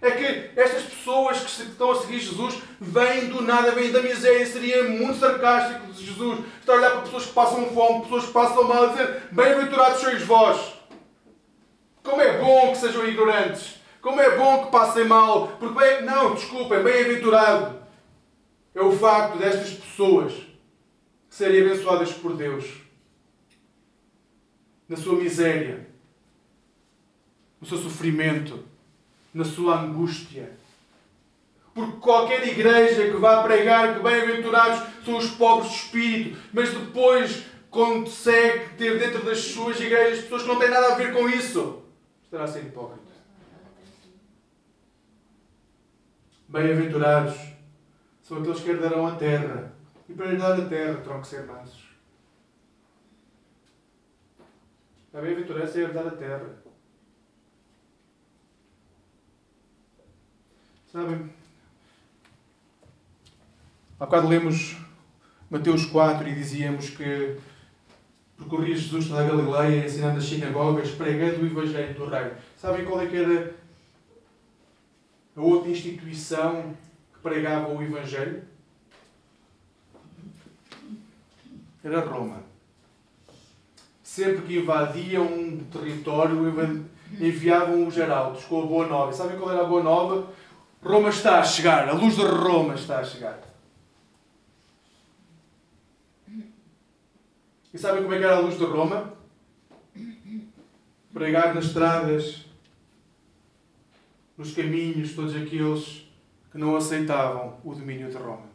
é 0.03 0.11
que 0.11 0.42
estas 0.55 0.85
pessoas 0.85 1.39
que 1.39 1.63
estão 1.63 1.91
a 1.91 2.01
seguir 2.01 2.21
Jesus 2.21 2.63
vêm 2.81 3.29
do 3.29 3.43
nada, 3.43 3.73
vêm 3.73 3.91
da 3.91 4.03
miséria. 4.03 4.47
Seria 4.47 4.85
muito 4.85 5.19
sarcástico 5.19 5.93
de 5.93 6.05
Jesus 6.05 6.41
estar 6.61 6.75
a 6.75 6.77
olhar 6.77 6.91
para 6.91 7.01
pessoas 7.03 7.27
que 7.27 7.33
passam 7.33 7.67
fome, 7.71 8.03
pessoas 8.03 8.27
que 8.27 8.33
passam 8.33 8.65
mal, 8.65 8.87
e 8.87 8.91
dizer: 8.91 9.23
Bem-aventurados 9.33 10.01
sois 10.01 10.23
vós. 10.23 10.75
Como 12.03 12.21
é 12.21 12.39
bom 12.39 12.73
que 12.73 12.79
sejam 12.79 13.07
ignorantes. 13.07 13.77
Como 14.01 14.21
é 14.21 14.37
bom 14.37 14.65
que 14.65 14.73
passem 14.73 15.05
mal. 15.05 15.49
Porque, 15.59 15.79
bem, 15.79 16.03
não, 16.03 16.35
desculpem, 16.35 16.83
bem-aventurado 16.83 17.83
é 18.75 18.81
o 18.81 18.93
facto 18.93 19.39
destas 19.39 19.75
pessoas 19.75 20.33
serem 21.29 21.63
abençoadas 21.63 22.13
por 22.13 22.35
Deus 22.35 22.83
na 24.89 24.97
sua 24.97 25.17
miséria, 25.17 25.89
no 27.61 27.67
seu 27.67 27.79
sofrimento 27.79 28.72
na 29.33 29.45
sua 29.45 29.81
angústia. 29.81 30.53
Porque 31.75 31.99
qualquer 31.99 32.47
igreja 32.47 33.11
que 33.11 33.17
vá 33.17 33.43
pregar 33.43 33.95
que 33.95 34.03
bem-aventurados 34.03 34.83
são 35.05 35.17
os 35.17 35.31
pobres 35.31 35.71
de 35.71 35.77
espírito, 35.77 36.39
mas 36.53 36.71
depois 36.71 37.45
consegue 37.71 38.75
ter 38.77 38.99
dentro 38.99 39.25
das 39.25 39.39
suas 39.39 39.81
igrejas 39.81 40.25
pessoas 40.25 40.43
que 40.43 40.49
não 40.49 40.59
têm 40.59 40.69
nada 40.69 40.93
a 40.93 40.97
ver 40.97 41.15
com 41.15 41.27
isso, 41.29 41.83
estará 42.23 42.45
a 42.45 42.49
ser 42.49 42.65
hipócrita. 42.65 43.01
Bem-aventurados 46.47 47.35
são 48.23 48.39
aqueles 48.39 48.61
que 48.61 48.71
herdarão 48.71 49.07
a 49.07 49.15
terra. 49.17 49.73
E 50.07 50.13
para 50.13 50.33
herdar 50.33 50.61
a 50.61 50.69
terra 50.69 51.01
terão 51.01 51.23
que 51.23 51.27
ser 51.27 51.47
mansos. 51.47 51.83
A 55.15 55.21
bem-aventurança 55.21 55.79
é 55.79 55.83
herdar 55.83 56.07
a 56.07 56.11
terra. 56.11 56.62
Sabem? 60.93 61.31
Há 63.99 64.05
bocado 64.05 64.29
lemos 64.29 64.77
Mateus 65.49 65.87
4 65.87 66.29
e 66.29 66.35
dizíamos 66.35 66.91
que 66.91 67.39
percorria 68.37 68.77
Jesus 68.77 69.09
toda 69.09 69.23
a 69.23 69.27
Galileia, 69.27 69.87
ensinando 69.87 70.19
as 70.19 70.25
sinagogas, 70.27 70.91
pregando 70.91 71.43
o 71.43 71.47
Evangelho 71.47 71.95
do 71.95 72.05
Reino. 72.05 72.33
Sabem 72.59 72.85
qual 72.85 73.01
é 73.01 73.07
que 73.07 73.17
era 73.17 73.55
a 75.35 75.41
outra 75.41 75.71
instituição 75.71 76.77
que 77.15 77.21
pregava 77.21 77.73
o 77.73 77.83
Evangelho? 77.83 78.43
Era 81.83 82.01
Roma. 82.01 82.43
Sempre 84.03 84.43
que 84.43 84.59
invadiam 84.59 85.25
um 85.25 85.65
território, 85.73 86.87
enviavam 87.19 87.87
os 87.87 87.95
geraldos 87.95 88.45
com 88.45 88.63
a 88.63 88.67
Boa 88.67 88.87
Nova. 88.87 89.11
Sabem 89.15 89.39
qual 89.39 89.53
era 89.53 89.63
a 89.63 89.67
Boa 89.67 89.83
Nova? 89.83 90.31
Roma 90.83 91.11
está 91.11 91.39
a 91.39 91.45
chegar, 91.45 91.89
a 91.89 91.93
luz 91.93 92.17
de 92.17 92.23
Roma 92.23 92.75
está 92.75 92.99
a 92.99 93.05
chegar. 93.05 93.41
E 97.73 97.79
sabem 97.79 98.03
como 98.03 98.15
é 98.15 98.19
que 98.19 98.25
era 98.25 98.37
a 98.37 98.41
luz 98.41 98.59
de 98.59 98.65
Roma? 98.65 99.15
Pregar 101.13 101.55
nas 101.55 101.67
estradas, 101.67 102.45
nos 104.37 104.53
caminhos, 104.55 105.15
todos 105.15 105.37
aqueles 105.37 106.07
que 106.51 106.59
não 106.59 106.75
aceitavam 106.75 107.59
o 107.65 107.75
domínio 107.75 108.11
de 108.11 108.17
Roma. 108.17 108.51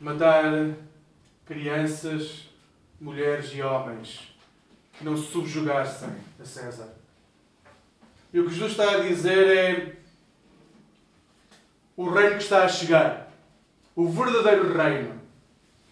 Matar 0.00 0.74
crianças, 1.46 2.50
mulheres 3.00 3.54
e 3.54 3.62
homens 3.62 4.34
que 4.98 5.04
não 5.04 5.16
se 5.16 5.30
subjugassem 5.30 6.10
a 6.40 6.44
César. 6.44 7.05
E 8.36 8.38
o 8.38 8.44
que 8.44 8.52
Jesus 8.52 8.72
está 8.72 8.90
a 8.90 9.00
dizer 9.00 9.48
é 9.48 9.92
o 11.96 12.10
reino 12.10 12.36
que 12.36 12.42
está 12.42 12.64
a 12.64 12.68
chegar, 12.68 13.32
o 13.94 14.10
verdadeiro 14.10 14.76
reino, 14.76 15.18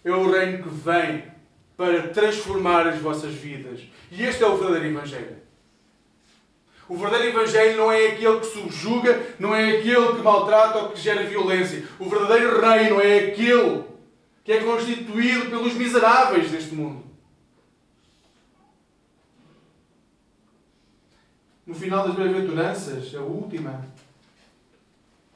é 0.05 0.13
o 0.13 0.31
reino 0.31 0.63
que 0.63 0.69
vem 0.69 1.25
para 1.75 2.09
transformar 2.09 2.87
as 2.87 2.99
vossas 2.99 3.33
vidas. 3.33 3.81
E 4.13 4.23
este 4.23 4.43
é 4.43 4.47
o 4.47 4.59
verdadeiro 4.59 4.95
Evangelho. 4.95 5.39
O 6.87 6.99
verdadeiro 6.99 7.39
Evangelho 7.39 7.79
não 7.79 7.91
é 7.91 8.09
aquele 8.09 8.41
que 8.41 8.47
subjuga, 8.47 9.23
não 9.39 9.55
é 9.55 9.79
aquele 9.79 10.09
que 10.09 10.21
maltrata 10.23 10.81
ou 10.81 10.91
que 10.91 11.01
gera 11.01 11.25
violência. 11.25 11.83
O 11.99 12.11
verdadeiro 12.11 12.61
reino 12.61 13.01
é 13.01 13.21
aquele 13.21 13.85
que 14.45 14.53
é 14.53 14.61
constituído 14.61 15.49
pelos 15.49 15.73
miseráveis 15.73 16.51
deste 16.51 16.75
mundo. 16.75 17.04
No 21.75 21.81
final 21.81 22.07
das 22.07 22.15
bem-aventuranças, 22.15 23.13
a 23.17 23.21
última, 23.21 23.85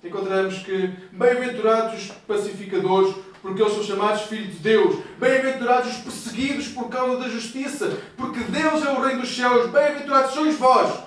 encontramos 0.04 0.58
que 0.58 0.92
bem-aventurados 1.10 2.00
os 2.00 2.10
pacificadores, 2.28 3.12
porque 3.42 3.60
eles 3.60 3.74
são 3.74 3.82
chamados 3.82 4.22
filhos 4.22 4.52
de 4.52 4.60
Deus. 4.60 5.02
Bem-aventurados 5.18 5.96
os 5.96 5.98
perseguidos 5.98 6.68
por 6.68 6.88
causa 6.88 7.18
da 7.18 7.28
justiça, 7.28 7.98
porque 8.16 8.38
Deus 8.38 8.86
é 8.86 8.88
o 8.88 9.00
Rei 9.00 9.16
dos 9.16 9.34
céus. 9.34 9.68
Bem-aventurados 9.72 10.32
sois 10.32 10.56
vós, 10.56 11.00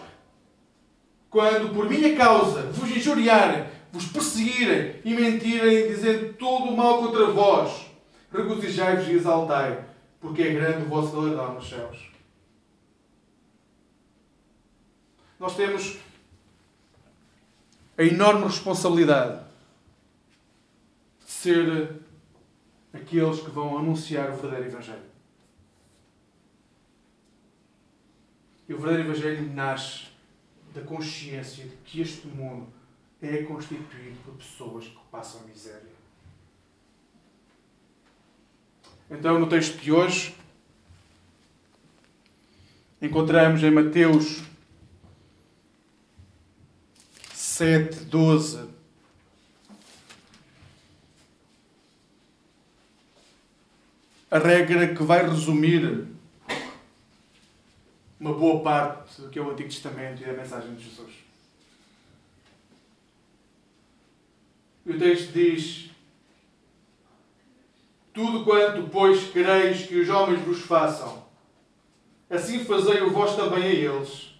quando 1.29 1.73
por 1.73 1.89
minha 1.89 2.13
causa 2.17 2.63
vos 2.63 2.91
injuriarem, 2.91 3.67
vos 3.93 4.07
perseguirem 4.07 4.95
e 5.05 5.13
mentirem, 5.13 5.87
dizendo 5.87 6.33
todo 6.33 6.65
o 6.65 6.75
mal 6.75 6.97
contra 6.97 7.27
vós. 7.27 7.85
Regozijai-vos 8.33 9.07
e 9.07 9.13
exaltai, 9.13 9.79
porque 10.19 10.41
é 10.41 10.49
grande 10.49 10.83
o 10.83 10.89
vosso 10.89 11.15
galardão 11.15 11.53
nos 11.53 11.69
céus. 11.69 12.10
Nós 15.41 15.55
temos 15.55 15.97
a 17.97 18.03
enorme 18.03 18.43
responsabilidade 18.43 19.43
de 21.25 21.31
ser 21.31 21.95
aqueles 22.93 23.39
que 23.39 23.49
vão 23.49 23.75
anunciar 23.75 24.29
o 24.29 24.35
verdadeiro 24.35 24.67
Evangelho. 24.67 25.01
E 28.69 28.73
o 28.75 28.77
verdadeiro 28.77 29.09
Evangelho 29.09 29.51
nasce 29.51 30.09
da 30.75 30.81
consciência 30.83 31.65
de 31.65 31.75
que 31.77 32.01
este 32.01 32.27
mundo 32.27 32.67
é 33.19 33.41
constituído 33.41 34.19
por 34.23 34.35
pessoas 34.35 34.85
que 34.85 34.99
passam 35.09 35.41
miséria. 35.47 35.89
Então, 39.09 39.39
no 39.39 39.49
texto 39.49 39.79
de 39.79 39.91
hoje, 39.91 40.35
encontramos 43.01 43.63
em 43.63 43.71
Mateus 43.71 44.50
7, 47.61 48.05
12. 48.05 48.69
A 54.31 54.39
regra 54.39 54.95
que 54.95 55.03
vai 55.03 55.29
resumir 55.29 56.07
uma 58.19 58.33
boa 58.33 58.63
parte 58.63 59.21
do 59.21 59.29
que 59.29 59.37
é 59.37 59.41
o 59.43 59.51
Antigo 59.51 59.69
Testamento 59.69 60.23
e 60.23 60.25
da 60.25 60.33
mensagem 60.33 60.73
de 60.73 60.85
Jesus. 60.85 61.13
E 64.83 64.91
o 64.93 64.97
texto 64.97 65.31
diz: 65.31 65.91
tudo 68.11 68.43
quanto, 68.43 68.89
pois, 68.89 69.25
quereis 69.25 69.85
que 69.85 69.99
os 69.99 70.09
homens 70.09 70.41
vos 70.41 70.61
façam, 70.61 71.27
assim 72.27 72.65
fazei 72.65 73.03
o 73.03 73.11
vós 73.11 73.35
também 73.35 73.61
a 73.61 73.67
eles. 73.67 74.33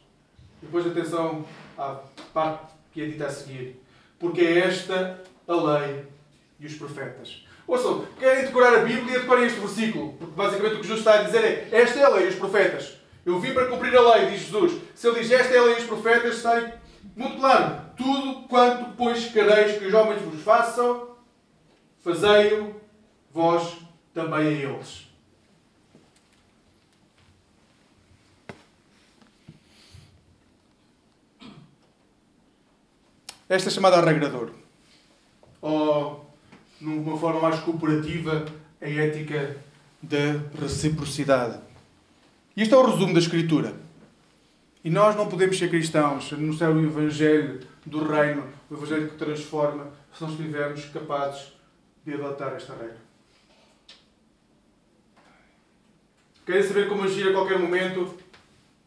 Depois, 0.59 0.87
atenção 0.87 1.45
à 1.77 1.99
parte 2.33 2.70
que 2.91 3.01
é 3.01 3.05
dita 3.05 3.27
a 3.27 3.29
seguir. 3.29 3.81
Porque 4.19 4.41
é 4.41 4.59
esta 4.59 5.21
a 5.47 5.55
lei 5.55 6.05
e 6.59 6.65
os 6.65 6.75
profetas. 6.75 7.45
Ouçam, 7.67 8.05
querem 8.19 8.45
decorar 8.45 8.75
a 8.75 8.83
Bíblia, 8.83 9.19
decorem 9.19 9.45
este 9.45 9.59
versículo. 9.59 10.13
Porque 10.13 10.35
basicamente 10.35 10.75
o 10.75 10.77
que 10.77 10.87
Jesus 10.87 10.99
está 10.99 11.19
a 11.19 11.23
dizer 11.23 11.43
é: 11.43 11.69
Esta 11.71 11.99
é 11.99 12.03
a 12.03 12.09
lei 12.09 12.25
e 12.25 12.29
os 12.29 12.35
profetas. 12.35 13.01
Eu 13.25 13.39
vim 13.39 13.53
para 13.53 13.67
cumprir 13.67 13.95
a 13.95 14.15
lei, 14.15 14.31
diz 14.31 14.41
Jesus. 14.41 14.81
Se 14.95 15.07
ele 15.07 15.19
diz 15.19 15.31
esta 15.31 15.53
é 15.53 15.57
a 15.59 15.63
lei 15.63 15.75
e 15.75 15.77
os 15.79 15.85
profetas, 15.85 16.37
está 16.37 16.79
muito 17.15 17.37
claro. 17.37 17.81
Tudo 17.95 18.47
quanto, 18.47 18.95
pois, 18.97 19.25
quereis 19.25 19.77
que 19.77 19.85
os 19.85 19.93
homens 19.93 20.21
vos 20.21 20.41
façam, 20.41 21.09
fazei-o 21.99 22.75
vós 23.31 23.77
também 24.13 24.47
a 24.47 24.51
eles. 24.51 25.10
Esta 33.51 33.67
é 33.67 33.71
chamada 33.73 33.99
regrador. 33.99 34.51
Ou, 35.61 36.25
numa 36.79 37.17
forma 37.17 37.41
mais 37.41 37.59
cooperativa, 37.59 38.45
a 38.81 38.87
ética 38.87 39.57
da 40.01 40.39
reciprocidade. 40.57 41.59
E 42.55 42.61
este 42.61 42.73
é 42.73 42.77
o 42.77 42.89
resumo 42.89 43.13
da 43.13 43.19
Escritura. 43.19 43.73
E 44.85 44.89
nós 44.89 45.17
não 45.17 45.27
podemos 45.27 45.57
ser 45.57 45.69
cristãos, 45.69 46.31
anunciar 46.31 46.71
o 46.71 46.81
Evangelho 46.81 47.59
do 47.85 48.09
Reino, 48.09 48.45
o 48.69 48.73
Evangelho 48.73 49.09
que 49.09 49.17
transforma, 49.17 49.87
se 50.13 50.23
não 50.23 50.29
estivermos 50.29 50.85
capazes 50.85 51.51
de 52.05 52.13
adotar 52.13 52.53
esta 52.53 52.71
regra. 52.71 53.01
Querem 56.45 56.63
saber 56.63 56.87
como 56.87 57.03
agir 57.03 57.27
a 57.27 57.33
qualquer 57.33 57.59
momento? 57.59 58.15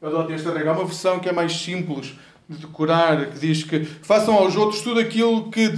Adotem 0.00 0.36
esta 0.36 0.54
regra. 0.54 0.70
Há 0.70 0.74
uma 0.74 0.86
versão 0.86 1.20
que 1.20 1.28
é 1.28 1.32
mais 1.32 1.52
simples 1.52 2.16
de 2.48 2.58
decorar, 2.58 3.30
que 3.30 3.38
diz 3.38 3.62
que 3.62 3.84
façam 3.84 4.34
aos 4.34 4.56
outros 4.56 4.82
tudo 4.82 5.00
aquilo 5.00 5.50
que. 5.50 5.68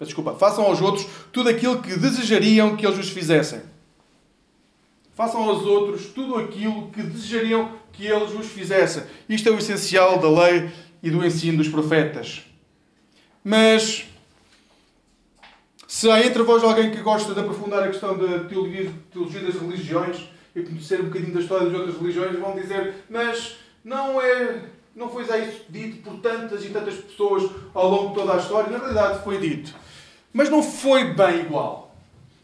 Desculpa, 0.00 0.34
façam 0.34 0.64
aos 0.64 0.80
outros 0.80 1.06
tudo 1.32 1.48
aquilo 1.48 1.80
que 1.80 1.96
desejariam 1.96 2.76
que 2.76 2.84
eles 2.84 2.96
vos 2.96 3.10
fizessem. 3.10 3.60
Façam 5.14 5.42
aos 5.42 5.62
outros 5.62 6.06
tudo 6.06 6.36
aquilo 6.36 6.90
que 6.90 7.02
desejariam 7.02 7.70
que 7.92 8.06
eles 8.06 8.32
vos 8.32 8.46
fizessem. 8.46 9.04
Isto 9.28 9.48
é 9.48 9.52
o 9.52 9.58
essencial 9.58 10.18
da 10.18 10.28
lei 10.28 10.70
e 11.02 11.10
do 11.10 11.24
ensino 11.24 11.58
dos 11.58 11.68
profetas. 11.68 12.42
Mas 13.44 14.06
se 15.86 16.10
há 16.10 16.24
entre 16.24 16.42
vós 16.42 16.64
alguém 16.64 16.90
que 16.90 17.00
gosta 17.02 17.34
de 17.34 17.40
aprofundar 17.40 17.82
a 17.82 17.88
questão 17.88 18.16
da 18.16 18.44
teologia, 18.44 18.90
teologia 19.12 19.42
das 19.42 19.54
religiões, 19.54 20.32
e 20.54 20.62
conhecer 20.62 21.00
um 21.00 21.04
bocadinho 21.04 21.34
da 21.34 21.40
história 21.40 21.66
das 21.66 21.78
outras 21.78 21.96
religiões, 21.98 22.38
vão 22.38 22.54
dizer, 22.54 22.94
mas 23.08 23.56
não 23.84 24.20
é. 24.20 24.64
Não 24.94 25.08
foi 25.08 25.24
já 25.24 25.38
isso 25.38 25.62
dito 25.68 26.02
por 26.02 26.20
tantas 26.20 26.64
e 26.64 26.68
tantas 26.68 26.94
pessoas 26.94 27.50
ao 27.72 27.90
longo 27.90 28.08
de 28.08 28.14
toda 28.14 28.34
a 28.34 28.36
história? 28.36 28.70
Na 28.70 28.78
realidade 28.78 29.24
foi 29.24 29.38
dito. 29.38 29.74
Mas 30.32 30.50
não 30.50 30.62
foi 30.62 31.12
bem 31.14 31.40
igual. 31.40 31.94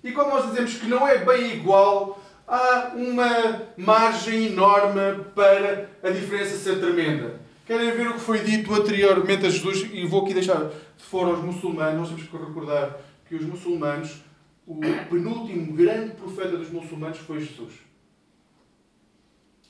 E 0.02 0.12
quando 0.12 0.28
nós 0.28 0.46
dizemos 0.46 0.74
que 0.74 0.86
não 0.86 1.06
é 1.06 1.18
bem 1.18 1.54
igual, 1.54 2.22
há 2.46 2.92
uma 2.94 3.62
margem 3.76 4.46
enorme 4.46 5.24
para 5.34 5.90
a 6.02 6.10
diferença 6.10 6.56
ser 6.56 6.80
tremenda. 6.80 7.40
Querem 7.66 7.90
ver 7.90 8.08
o 8.08 8.14
que 8.14 8.20
foi 8.20 8.38
dito 8.38 8.74
anteriormente 8.74 9.44
a 9.44 9.50
Jesus? 9.50 9.86
E 9.92 10.06
vou 10.06 10.24
aqui 10.24 10.32
deixar 10.32 10.64
de 10.64 11.04
fora 11.04 11.30
os 11.30 11.44
muçulmanos. 11.44 11.98
Nós 11.98 12.08
temos 12.08 12.22
que 12.22 12.36
recordar 12.36 12.96
que 13.28 13.34
os 13.34 13.44
muçulmanos, 13.44 14.22
o 14.66 14.80
penúltimo 15.10 15.74
grande 15.74 16.14
profeta 16.14 16.56
dos 16.56 16.70
muçulmanos 16.70 17.18
foi 17.18 17.40
Jesus. 17.40 17.74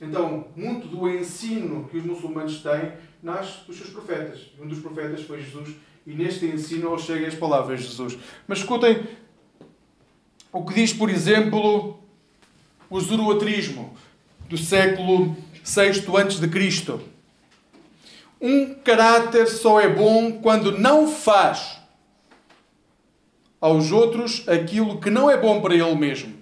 Então, 0.01 0.47
muito 0.55 0.87
do 0.87 1.09
ensino 1.09 1.87
que 1.89 1.97
os 1.97 2.05
muçulmanos 2.05 2.61
têm 2.61 2.93
nasce 3.21 3.65
dos 3.67 3.77
seus 3.77 3.89
profetas. 3.89 4.47
Um 4.59 4.67
dos 4.67 4.79
profetas 4.79 5.21
foi 5.23 5.41
Jesus. 5.41 5.75
E 6.07 6.13
neste 6.13 6.45
ensino 6.45 6.97
chegam 6.97 7.27
as 7.27 7.35
palavras 7.35 7.81
de 7.81 7.87
Jesus. 7.87 8.17
Mas 8.47 8.59
escutem 8.59 9.05
o 10.51 10.63
que 10.63 10.73
diz, 10.73 10.93
por 10.93 11.09
exemplo, 11.09 11.99
o 12.89 12.99
zoroatrismo 12.99 13.93
do 14.47 14.57
século 14.57 15.35
VI 15.63 15.89
a.C. 15.89 16.99
Um 18.41 18.73
caráter 18.75 19.47
só 19.47 19.81
é 19.81 19.89
bom 19.89 20.31
quando 20.41 20.77
não 20.77 21.07
faz 21.07 21.77
aos 23.59 23.91
outros 23.91 24.47
aquilo 24.47 25.01
que 25.01 25.09
não 25.09 25.29
é 25.29 25.35
bom 25.35 25.61
para 25.61 25.75
ele 25.75 25.95
mesmo. 25.95 26.33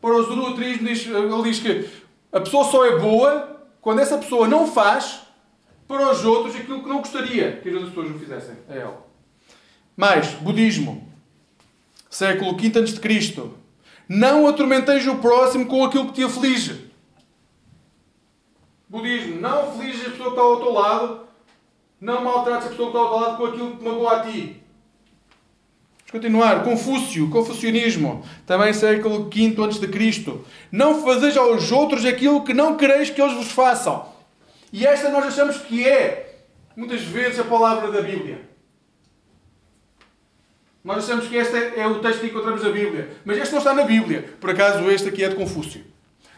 Para 0.00 0.16
o 0.16 0.22
zoroatrismo, 0.24 0.88
ele 0.88 1.42
diz 1.44 1.60
que 1.60 1.88
a 2.32 2.40
pessoa 2.40 2.64
só 2.64 2.86
é 2.86 2.98
boa 2.98 3.62
quando 3.80 4.00
essa 4.00 4.16
pessoa 4.16 4.48
não 4.48 4.66
faz 4.66 5.20
para 5.86 6.10
os 6.10 6.24
outros 6.24 6.56
aquilo 6.56 6.82
que 6.82 6.88
não 6.88 6.98
gostaria 6.98 7.56
que 7.56 7.68
as 7.68 7.74
outras 7.74 7.92
pessoas 7.92 8.16
o 8.16 8.18
fizessem 8.18 8.56
a 8.68 8.74
ela. 8.74 9.06
Mais, 9.94 10.28
budismo, 10.34 11.06
século 12.08 12.56
V 12.56 12.72
a.C. 12.78 13.50
Não 14.08 14.48
atormenteis 14.48 15.06
o 15.06 15.16
próximo 15.16 15.66
com 15.66 15.84
aquilo 15.84 16.06
que 16.06 16.14
te 16.14 16.24
aflige. 16.24 16.90
Budismo, 18.88 19.40
não 19.40 19.70
aflige 19.70 20.06
a 20.06 20.10
pessoa 20.10 20.30
que 20.30 20.30
está 20.30 20.42
ao 20.42 20.56
teu 20.60 20.72
lado, 20.72 21.20
não 22.00 22.24
maltrates 22.24 22.66
a 22.66 22.70
pessoa 22.70 22.90
que 22.90 22.96
está 22.96 22.98
ao 22.98 23.10
teu 23.10 23.28
lado 23.28 23.36
com 23.36 23.46
aquilo 23.46 23.70
que 23.72 23.76
te 23.76 23.84
magoa 23.84 24.16
a 24.16 24.20
ti. 24.20 24.61
Continuar. 26.12 26.62
Confúcio, 26.62 27.30
confucionismo, 27.30 28.22
também 28.46 28.74
século 28.74 29.30
V 29.30 29.56
a.C. 29.64 30.34
Não 30.70 31.02
fazeis 31.02 31.38
aos 31.38 31.72
outros 31.72 32.04
aquilo 32.04 32.44
que 32.44 32.52
não 32.52 32.76
quereis 32.76 33.08
que 33.08 33.20
eles 33.20 33.32
vos 33.32 33.50
façam. 33.50 34.06
E 34.70 34.86
esta 34.86 35.08
nós 35.08 35.24
achamos 35.24 35.56
que 35.56 35.88
é, 35.88 36.44
muitas 36.76 37.00
vezes, 37.00 37.40
a 37.40 37.44
palavra 37.44 37.90
da 37.90 38.02
Bíblia. 38.02 38.42
Nós 40.84 41.04
achamos 41.04 41.28
que 41.28 41.36
este 41.36 41.56
é 41.56 41.86
o 41.86 42.00
texto 42.00 42.20
que 42.20 42.26
encontramos 42.26 42.62
na 42.62 42.70
Bíblia. 42.70 43.16
Mas 43.24 43.38
este 43.38 43.52
não 43.52 43.58
está 43.58 43.72
na 43.72 43.84
Bíblia. 43.84 44.34
Por 44.38 44.50
acaso, 44.50 44.90
este 44.90 45.08
aqui 45.08 45.24
é 45.24 45.30
de 45.30 45.34
Confúcio. 45.34 45.82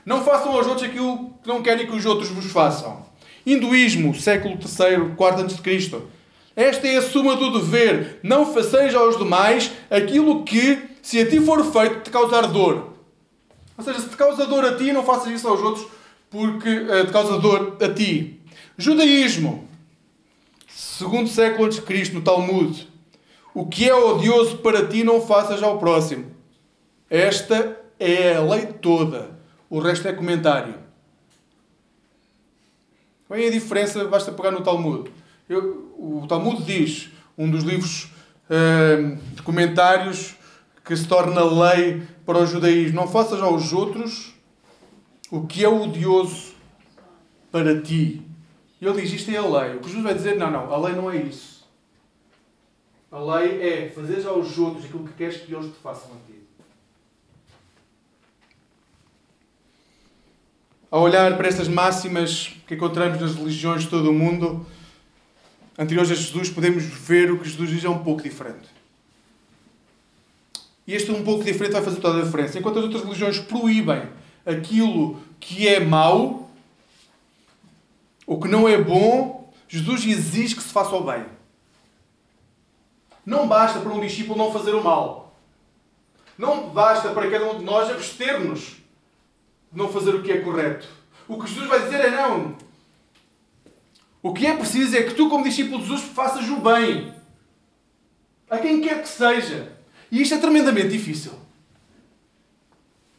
Não 0.06 0.22
façam 0.22 0.52
aos 0.52 0.68
outros 0.68 0.88
aquilo 0.88 1.30
que 1.42 1.48
não 1.48 1.62
querem 1.62 1.86
que 1.86 1.96
os 1.96 2.06
outros 2.06 2.28
vos 2.28 2.46
façam. 2.46 3.04
Hinduísmo, 3.44 4.14
século 4.14 4.54
III, 4.54 5.14
IV 5.18 5.46
a.C. 5.46 6.02
Esta 6.56 6.86
é 6.86 6.96
a 6.96 7.02
suma 7.02 7.36
do 7.36 7.60
dever. 7.60 8.20
Não 8.22 8.52
façais 8.52 8.94
aos 8.94 9.18
demais 9.18 9.72
aquilo 9.90 10.44
que, 10.44 10.78
se 11.02 11.20
a 11.20 11.28
ti 11.28 11.40
for 11.40 11.64
feito, 11.64 12.00
te 12.00 12.10
causar 12.10 12.46
dor. 12.46 12.94
Ou 13.76 13.84
seja, 13.84 14.00
se 14.00 14.08
te 14.08 14.16
causa 14.16 14.46
dor 14.46 14.64
a 14.64 14.76
ti, 14.76 14.92
não 14.92 15.04
faças 15.04 15.32
isso 15.32 15.48
aos 15.48 15.60
outros 15.60 15.86
porque 16.30 16.68
uh, 16.68 17.06
te 17.06 17.12
causa 17.12 17.38
dor 17.38 17.76
a 17.80 17.88
ti. 17.88 18.40
Judaísmo, 18.76 19.68
segundo 20.68 21.28
século 21.28 21.66
antes 21.66 21.78
de 21.78 21.84
Cristo, 21.84 22.14
no 22.14 22.22
Talmud. 22.22 22.88
O 23.52 23.66
que 23.66 23.88
é 23.88 23.94
odioso 23.94 24.58
para 24.58 24.86
ti, 24.86 25.04
não 25.04 25.20
faças 25.20 25.62
ao 25.62 25.78
próximo. 25.78 26.26
Esta 27.08 27.80
é 28.00 28.34
a 28.34 28.40
lei 28.40 28.66
toda. 28.66 29.38
O 29.70 29.78
resto 29.78 30.08
é 30.08 30.12
comentário. 30.12 30.74
Qual 33.28 33.38
é 33.38 33.46
a 33.46 33.50
diferença? 33.50 34.04
Basta 34.04 34.32
pegar 34.32 34.50
no 34.50 34.62
Talmud. 34.62 35.10
Eu, 35.48 35.94
o 35.98 36.26
Talmud 36.26 36.62
diz, 36.64 37.10
um 37.36 37.50
dos 37.50 37.64
livros 37.64 38.10
uh, 38.48 39.42
comentários 39.42 40.36
que 40.84 40.96
se 40.96 41.06
torna 41.06 41.44
lei 41.44 42.02
para 42.24 42.38
o 42.38 42.46
judaísmo: 42.46 42.96
não 42.96 43.08
faças 43.08 43.40
aos 43.40 43.72
outros 43.72 44.34
o 45.30 45.46
que 45.46 45.64
é 45.64 45.68
odioso 45.68 46.54
para 47.50 47.80
ti. 47.80 48.22
E 48.80 48.86
ele 48.86 49.02
diz: 49.02 49.12
isto 49.12 49.30
é 49.30 49.36
a 49.36 49.42
lei. 49.42 49.76
O 49.76 49.80
que 49.80 49.88
Jesus 49.88 50.02
vai 50.02 50.14
dizer: 50.14 50.36
não, 50.36 50.50
não, 50.50 50.72
a 50.72 50.78
lei 50.78 50.94
não 50.94 51.10
é 51.10 51.16
isso. 51.16 51.64
A 53.10 53.18
lei 53.18 53.62
é 53.62 53.88
fazer 53.88 54.26
aos 54.26 54.58
outros 54.58 54.84
aquilo 54.84 55.04
que 55.04 55.12
queres 55.12 55.36
que 55.36 55.54
eles 55.54 55.66
te 55.66 55.78
façam 55.82 56.10
a 56.10 56.16
ti. 56.26 56.40
Ao 60.90 61.02
olhar 61.02 61.36
para 61.36 61.48
estas 61.48 61.68
máximas 61.68 62.56
que 62.66 62.74
encontramos 62.74 63.20
nas 63.20 63.34
religiões 63.34 63.82
de 63.82 63.88
todo 63.88 64.10
o 64.10 64.12
mundo, 64.12 64.66
anteriores 65.78 66.10
a 66.10 66.14
Jesus, 66.14 66.50
podemos 66.50 66.84
ver 66.84 67.30
o 67.30 67.38
que 67.38 67.48
Jesus 67.48 67.70
diz 67.70 67.84
é 67.84 67.88
um 67.88 68.02
pouco 68.02 68.22
diferente. 68.22 68.68
E 70.86 70.94
este 70.94 71.10
um 71.10 71.24
pouco 71.24 71.44
diferente 71.44 71.72
vai 71.72 71.82
fazer 71.82 72.00
toda 72.00 72.20
a 72.20 72.24
diferença. 72.24 72.58
Enquanto 72.58 72.78
as 72.78 72.84
outras 72.84 73.02
religiões 73.02 73.38
proíbem 73.38 74.02
aquilo 74.44 75.20
que 75.40 75.66
é 75.66 75.80
mau, 75.80 76.50
o 78.26 78.38
que 78.38 78.48
não 78.48 78.68
é 78.68 78.76
bom, 78.76 79.52
Jesus 79.68 80.04
exige 80.06 80.54
que 80.54 80.62
se 80.62 80.68
faça 80.68 80.94
o 80.94 81.04
bem. 81.04 81.24
Não 83.24 83.48
basta 83.48 83.80
para 83.80 83.92
um 83.92 84.00
discípulo 84.00 84.38
não 84.38 84.52
fazer 84.52 84.74
o 84.74 84.84
mal. 84.84 85.34
Não 86.36 86.68
basta 86.68 87.10
para 87.10 87.30
cada 87.30 87.50
um 87.50 87.58
de 87.58 87.64
nós 87.64 87.90
abster-nos 87.90 88.76
não 89.72 89.88
fazer 89.88 90.14
o 90.14 90.22
que 90.22 90.32
é 90.32 90.40
correto. 90.40 90.86
O 91.26 91.40
que 91.40 91.48
Jesus 91.48 91.68
vai 91.68 91.82
dizer 91.82 92.00
é 92.00 92.10
não. 92.10 92.56
O 94.24 94.32
que 94.32 94.46
é 94.46 94.56
preciso 94.56 94.96
é 94.96 95.02
que 95.02 95.12
tu, 95.12 95.28
como 95.28 95.44
discípulo 95.44 95.82
de 95.82 95.86
Jesus, 95.86 96.00
faças 96.14 96.48
o 96.48 96.56
bem. 96.56 97.12
A 98.48 98.56
quem 98.56 98.80
quer 98.80 99.02
que 99.02 99.08
seja. 99.08 99.72
E 100.10 100.22
isto 100.22 100.34
é 100.34 100.38
tremendamente 100.38 100.88
difícil. 100.88 101.32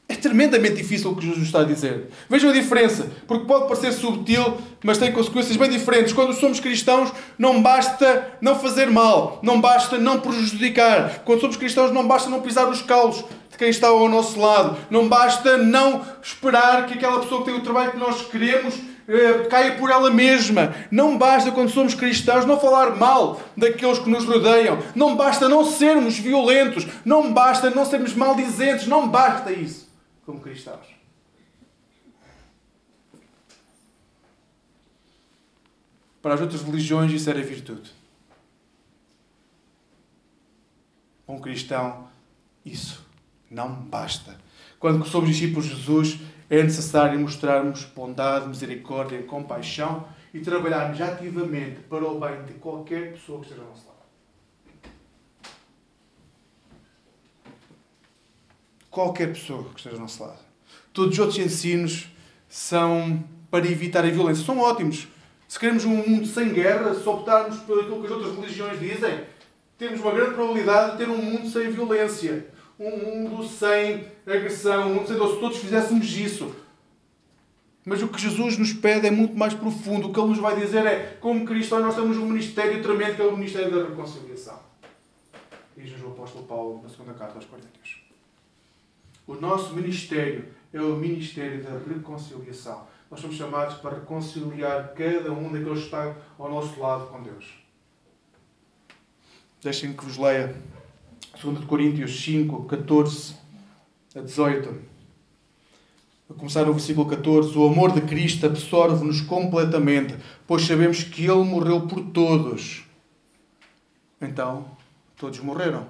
É 0.09 0.15
tremendamente 0.15 0.77
difícil 0.77 1.11
o 1.11 1.15
que 1.15 1.27
Jesus 1.27 1.45
está 1.45 1.59
a 1.59 1.63
dizer. 1.63 2.09
Vejam 2.27 2.49
a 2.49 2.53
diferença, 2.53 3.11
porque 3.27 3.45
pode 3.45 3.67
parecer 3.67 3.91
subtil, 3.91 4.57
mas 4.83 4.97
tem 4.97 5.11
consequências 5.11 5.55
bem 5.55 5.69
diferentes. 5.69 6.11
Quando 6.11 6.33
somos 6.33 6.59
cristãos, 6.59 7.13
não 7.37 7.61
basta 7.61 8.35
não 8.41 8.57
fazer 8.59 8.89
mal, 8.89 9.39
não 9.43 9.61
basta 9.61 9.99
não 9.99 10.19
prejudicar. 10.19 11.19
Quando 11.23 11.41
somos 11.41 11.55
cristãos, 11.55 11.91
não 11.91 12.07
basta 12.07 12.31
não 12.31 12.41
pisar 12.41 12.67
os 12.67 12.81
calos 12.81 13.23
de 13.51 13.57
quem 13.59 13.69
está 13.69 13.89
ao 13.89 14.09
nosso 14.09 14.39
lado. 14.39 14.75
Não 14.89 15.07
basta 15.07 15.55
não 15.55 16.03
esperar 16.19 16.87
que 16.87 16.95
aquela 16.95 17.19
pessoa 17.19 17.41
que 17.41 17.51
tem 17.51 17.59
o 17.59 17.63
trabalho 17.63 17.91
que 17.91 17.97
nós 17.97 18.25
queremos 18.25 18.73
eh, 19.07 19.47
caia 19.49 19.75
por 19.75 19.89
ela 19.89 20.09
mesma. 20.09 20.75
Não 20.89 21.17
basta, 21.17 21.51
quando 21.51 21.69
somos 21.69 21.93
cristãos, 21.93 22.45
não 22.45 22.59
falar 22.59 22.95
mal 22.95 23.41
daqueles 23.55 23.99
que 23.99 24.09
nos 24.09 24.25
rodeiam. 24.25 24.79
Não 24.95 25.15
basta 25.15 25.47
não 25.47 25.63
sermos 25.63 26.17
violentos. 26.17 26.87
Não 27.03 27.33
basta 27.33 27.69
não 27.69 27.85
sermos 27.85 28.13
maldizentes. 28.13 28.87
Não 28.87 29.07
basta 29.07 29.51
isso 29.51 29.85
como 30.25 30.39
cristãos. 30.39 30.87
Para 36.21 36.33
as 36.33 36.41
outras 36.41 36.63
religiões 36.63 37.11
isso 37.11 37.29
era 37.29 37.41
virtude. 37.43 37.93
Um 41.27 41.39
cristão, 41.39 42.07
isso 42.65 43.05
não 43.49 43.73
basta. 43.73 44.35
Quando 44.79 45.05
somos 45.05 45.29
discípulos 45.29 45.65
de 45.65 45.75
Jesus, 45.75 46.19
é 46.49 46.61
necessário 46.61 47.19
mostrarmos 47.19 47.83
bondade, 47.85 48.47
misericórdia, 48.47 49.21
compaixão 49.23 50.07
e 50.33 50.39
trabalharmos 50.39 50.99
ativamente 51.01 51.81
para 51.89 52.05
o 52.05 52.19
bem 52.19 52.43
de 52.45 52.53
qualquer 52.53 53.13
pessoa 53.13 53.39
que 53.39 53.45
esteja 53.45 53.61
ao 53.61 53.69
nosso 53.69 53.87
lado. 53.87 53.95
qualquer 58.95 59.27
pessoa 59.33 59.65
que 59.65 59.77
esteja 59.77 59.97
ao 59.97 60.01
nosso 60.03 60.23
lado. 60.23 60.39
Todos 60.93 61.11
os 61.11 61.19
outros 61.19 61.37
ensinos 61.37 62.07
são 62.47 63.21
para 63.51 63.69
evitar 63.69 64.05
a 64.05 64.09
violência. 64.09 64.45
São 64.45 64.57
ótimos. 64.59 65.09
Se 65.49 65.59
queremos 65.59 65.83
um 65.83 65.97
mundo 65.97 66.25
sem 66.25 66.53
guerra, 66.53 66.95
se 66.95 67.07
optarmos 67.07 67.59
aquilo 67.59 67.99
que 67.99 68.05
as 68.05 68.11
outras 68.11 68.35
religiões 68.35 68.79
dizem, 68.79 69.19
temos 69.77 69.99
uma 69.99 70.11
grande 70.11 70.35
probabilidade 70.35 70.93
de 70.93 70.97
ter 70.99 71.09
um 71.09 71.17
mundo 71.17 71.49
sem 71.49 71.69
violência. 71.71 72.47
Um 72.79 72.97
mundo 72.97 73.47
sem 73.47 74.07
agressão, 74.25 74.91
um 74.91 74.95
mundo 74.95 75.07
sem 75.07 75.15
dor. 75.15 75.33
Se 75.33 75.39
todos 75.39 75.57
fizéssemos 75.57 76.17
isso. 76.17 76.55
Mas 77.85 78.01
o 78.01 78.07
que 78.07 78.19
Jesus 78.19 78.57
nos 78.57 78.73
pede 78.73 79.07
é 79.07 79.11
muito 79.11 79.37
mais 79.37 79.53
profundo. 79.53 80.07
O 80.07 80.13
que 80.13 80.19
Ele 80.19 80.29
nos 80.29 80.39
vai 80.39 80.59
dizer 80.59 80.85
é, 80.85 81.17
como 81.21 81.45
cristãos, 81.45 81.83
nós 81.83 81.95
temos 81.95 82.17
um 82.17 82.25
ministério 82.25 82.81
tremendo, 82.81 83.15
que 83.15 83.21
é 83.21 83.25
o 83.25 83.37
ministério 83.37 83.71
da 83.71 83.87
reconciliação. 83.87 84.59
Diz-nos 85.77 86.01
o 86.03 86.07
apóstolo 86.07 86.45
Paulo 86.45 86.81
na 86.81 86.89
segunda 86.89 87.13
carta 87.13 87.35
aos 87.35 87.45
Coríntios. 87.45 88.01
O 89.27 89.35
nosso 89.35 89.73
ministério 89.73 90.45
é 90.73 90.81
o 90.81 90.95
ministério 90.95 91.63
da 91.63 91.71
reconciliação. 91.71 92.87
Nós 93.09 93.19
somos 93.19 93.35
chamados 93.35 93.75
para 93.77 93.95
reconciliar 93.95 94.93
cada 94.93 95.31
um 95.31 95.51
daqueles 95.51 95.79
que 95.79 95.85
estão 95.85 96.15
ao 96.37 96.49
nosso 96.49 96.79
lado 96.79 97.07
com 97.07 97.21
Deus. 97.21 97.53
Deixem 99.61 99.93
que 99.93 100.05
vos 100.05 100.17
leia 100.17 100.55
2 101.45 101.65
Coríntios 101.65 102.23
5, 102.23 102.63
14 102.63 103.35
a 104.15 104.21
18. 104.21 104.95
a 106.27 106.33
começar 106.33 106.65
no 106.65 106.73
versículo 106.73 107.07
14: 107.07 107.55
O 107.55 107.67
amor 107.67 107.91
de 107.91 108.01
Cristo 108.01 108.47
absorve-nos 108.47 109.21
completamente, 109.21 110.15
pois 110.47 110.63
sabemos 110.63 111.03
que 111.03 111.25
Ele 111.25 111.43
morreu 111.43 111.87
por 111.87 112.01
todos. 112.01 112.83
Então, 114.19 114.65
todos 115.17 115.39
morreram. 115.39 115.87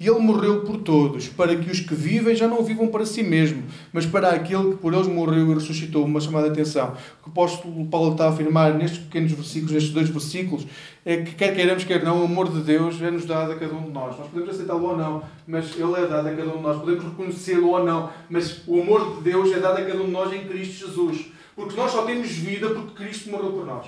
E 0.00 0.08
ele 0.08 0.18
morreu 0.18 0.62
por 0.62 0.78
todos, 0.78 1.28
para 1.28 1.54
que 1.54 1.70
os 1.70 1.78
que 1.78 1.94
vivem 1.94 2.34
já 2.34 2.48
não 2.48 2.64
vivam 2.64 2.88
para 2.88 3.04
si 3.04 3.22
mesmo, 3.22 3.64
mas 3.92 4.06
para 4.06 4.30
aquele 4.30 4.70
que 4.70 4.76
por 4.78 4.94
eles 4.94 5.06
morreu 5.06 5.50
e 5.50 5.54
ressuscitou. 5.54 6.06
Uma 6.06 6.22
chamada 6.22 6.46
de 6.48 6.52
atenção. 6.52 6.94
O 7.20 7.24
que 7.24 7.28
o 7.28 7.30
apóstolo 7.30 7.84
Paulo 7.84 8.12
está 8.12 8.24
a 8.24 8.28
afirmar 8.30 8.72
nestes 8.72 9.00
pequenos 9.00 9.30
versículos, 9.32 9.72
nestes 9.72 9.92
dois 9.92 10.08
versículos, 10.08 10.66
é 11.04 11.18
que 11.18 11.34
quer 11.34 11.54
queiramos, 11.54 11.84
quer 11.84 12.02
não, 12.02 12.22
o 12.22 12.24
amor 12.24 12.50
de 12.50 12.62
Deus 12.62 13.00
é-nos 13.02 13.26
dado 13.26 13.52
a 13.52 13.56
cada 13.56 13.74
um 13.74 13.82
de 13.82 13.90
nós. 13.90 14.18
Nós 14.18 14.26
podemos 14.28 14.54
aceitá-lo 14.54 14.86
ou 14.86 14.96
não, 14.96 15.22
mas 15.46 15.78
ele 15.78 15.92
é 15.92 16.06
dado 16.06 16.28
a 16.28 16.34
cada 16.34 16.48
um 16.48 16.56
de 16.56 16.62
nós. 16.62 16.80
Podemos 16.80 17.04
reconhecê-lo 17.04 17.68
ou 17.68 17.84
não, 17.84 18.10
mas 18.30 18.62
o 18.66 18.80
amor 18.80 19.16
de 19.16 19.22
Deus 19.22 19.52
é 19.52 19.58
dado 19.58 19.80
a 19.80 19.84
cada 19.84 20.00
um 20.00 20.06
de 20.06 20.12
nós 20.12 20.32
em 20.32 20.48
Cristo 20.48 20.86
Jesus. 20.86 21.26
Porque 21.54 21.76
nós 21.76 21.90
só 21.90 22.04
temos 22.04 22.30
vida 22.30 22.70
porque 22.70 23.04
Cristo 23.04 23.28
morreu 23.28 23.52
por 23.52 23.66
nós. 23.66 23.86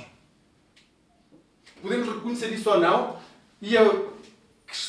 Podemos 1.81 2.07
reconhecer 2.07 2.53
isso 2.53 2.69
ou 2.69 2.79
não, 2.79 3.17
e 3.63 3.79
a 3.79 4.12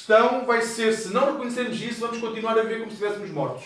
questão 0.03 0.45
vai 0.45 0.61
ser: 0.61 0.93
se 0.93 1.13
não 1.13 1.31
reconhecermos 1.31 1.81
isso, 1.81 2.01
vamos 2.01 2.19
continuar 2.19 2.57
a 2.57 2.61
viver 2.61 2.79
como 2.79 2.91
se 2.91 2.95
estivéssemos 2.95 3.29
mortos. 3.31 3.63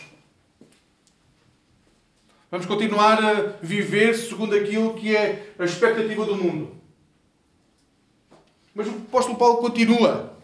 Vamos 2.52 2.66
continuar 2.66 3.22
a 3.24 3.34
viver 3.62 4.14
segundo 4.14 4.56
aquilo 4.56 4.94
que 4.94 5.16
é 5.16 5.54
a 5.58 5.66
expectativa 5.66 6.26
do 6.26 6.36
mundo. 6.36 6.78
Mas 8.74 8.88
o 8.88 8.92
apóstolo 8.92 9.38
Paulo 9.38 9.58
continua. 9.58 10.38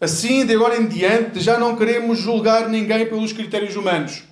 Assim, 0.00 0.46
de 0.46 0.54
agora 0.54 0.76
em 0.76 0.88
diante, 0.88 1.40
já 1.40 1.58
não 1.58 1.76
queremos 1.76 2.18
julgar 2.18 2.68
ninguém 2.68 3.06
pelos 3.06 3.32
critérios 3.32 3.76
humanos. 3.76 4.24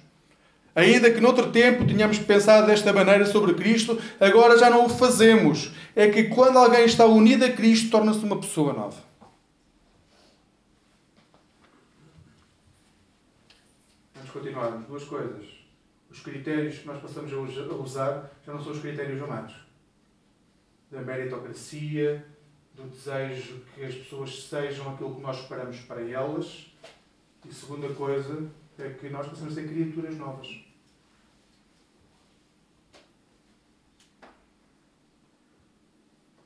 Ainda 0.76 1.10
que 1.10 1.22
noutro 1.22 1.50
tempo 1.50 1.86
tenhamos 1.86 2.18
pensado 2.18 2.66
desta 2.66 2.92
maneira 2.92 3.24
sobre 3.24 3.54
Cristo, 3.54 3.98
agora 4.20 4.58
já 4.58 4.68
não 4.68 4.84
o 4.84 4.88
fazemos. 4.90 5.72
É 5.94 6.10
que 6.10 6.24
quando 6.24 6.58
alguém 6.58 6.84
está 6.84 7.06
unido 7.06 7.46
a 7.46 7.50
Cristo, 7.50 7.90
torna-se 7.90 8.18
uma 8.18 8.38
pessoa 8.38 8.74
nova. 8.74 9.02
Vamos 14.14 14.30
continuar. 14.30 14.72
Duas 14.86 15.04
coisas. 15.04 15.46
Os 16.10 16.20
critérios 16.20 16.80
que 16.80 16.86
nós 16.86 17.00
passamos 17.00 17.32
a 17.32 17.74
usar 17.74 18.30
já 18.44 18.52
não 18.52 18.62
são 18.62 18.72
os 18.72 18.80
critérios 18.80 19.22
humanos. 19.22 19.54
Da 20.90 21.00
meritocracia, 21.00 22.22
do 22.74 22.82
desejo 22.82 23.62
que 23.74 23.82
as 23.82 23.94
pessoas 23.94 24.44
sejam 24.44 24.92
aquilo 24.92 25.14
que 25.14 25.22
nós 25.22 25.40
esperamos 25.40 25.78
para 25.80 26.02
elas. 26.02 26.66
E 27.48 27.54
segunda 27.54 27.88
coisa 27.94 28.46
é 28.78 28.90
que 28.90 29.08
nós 29.08 29.26
passamos 29.26 29.56
a 29.56 29.60
ser 29.62 29.66
criaturas 29.66 30.14
novas. 30.18 30.65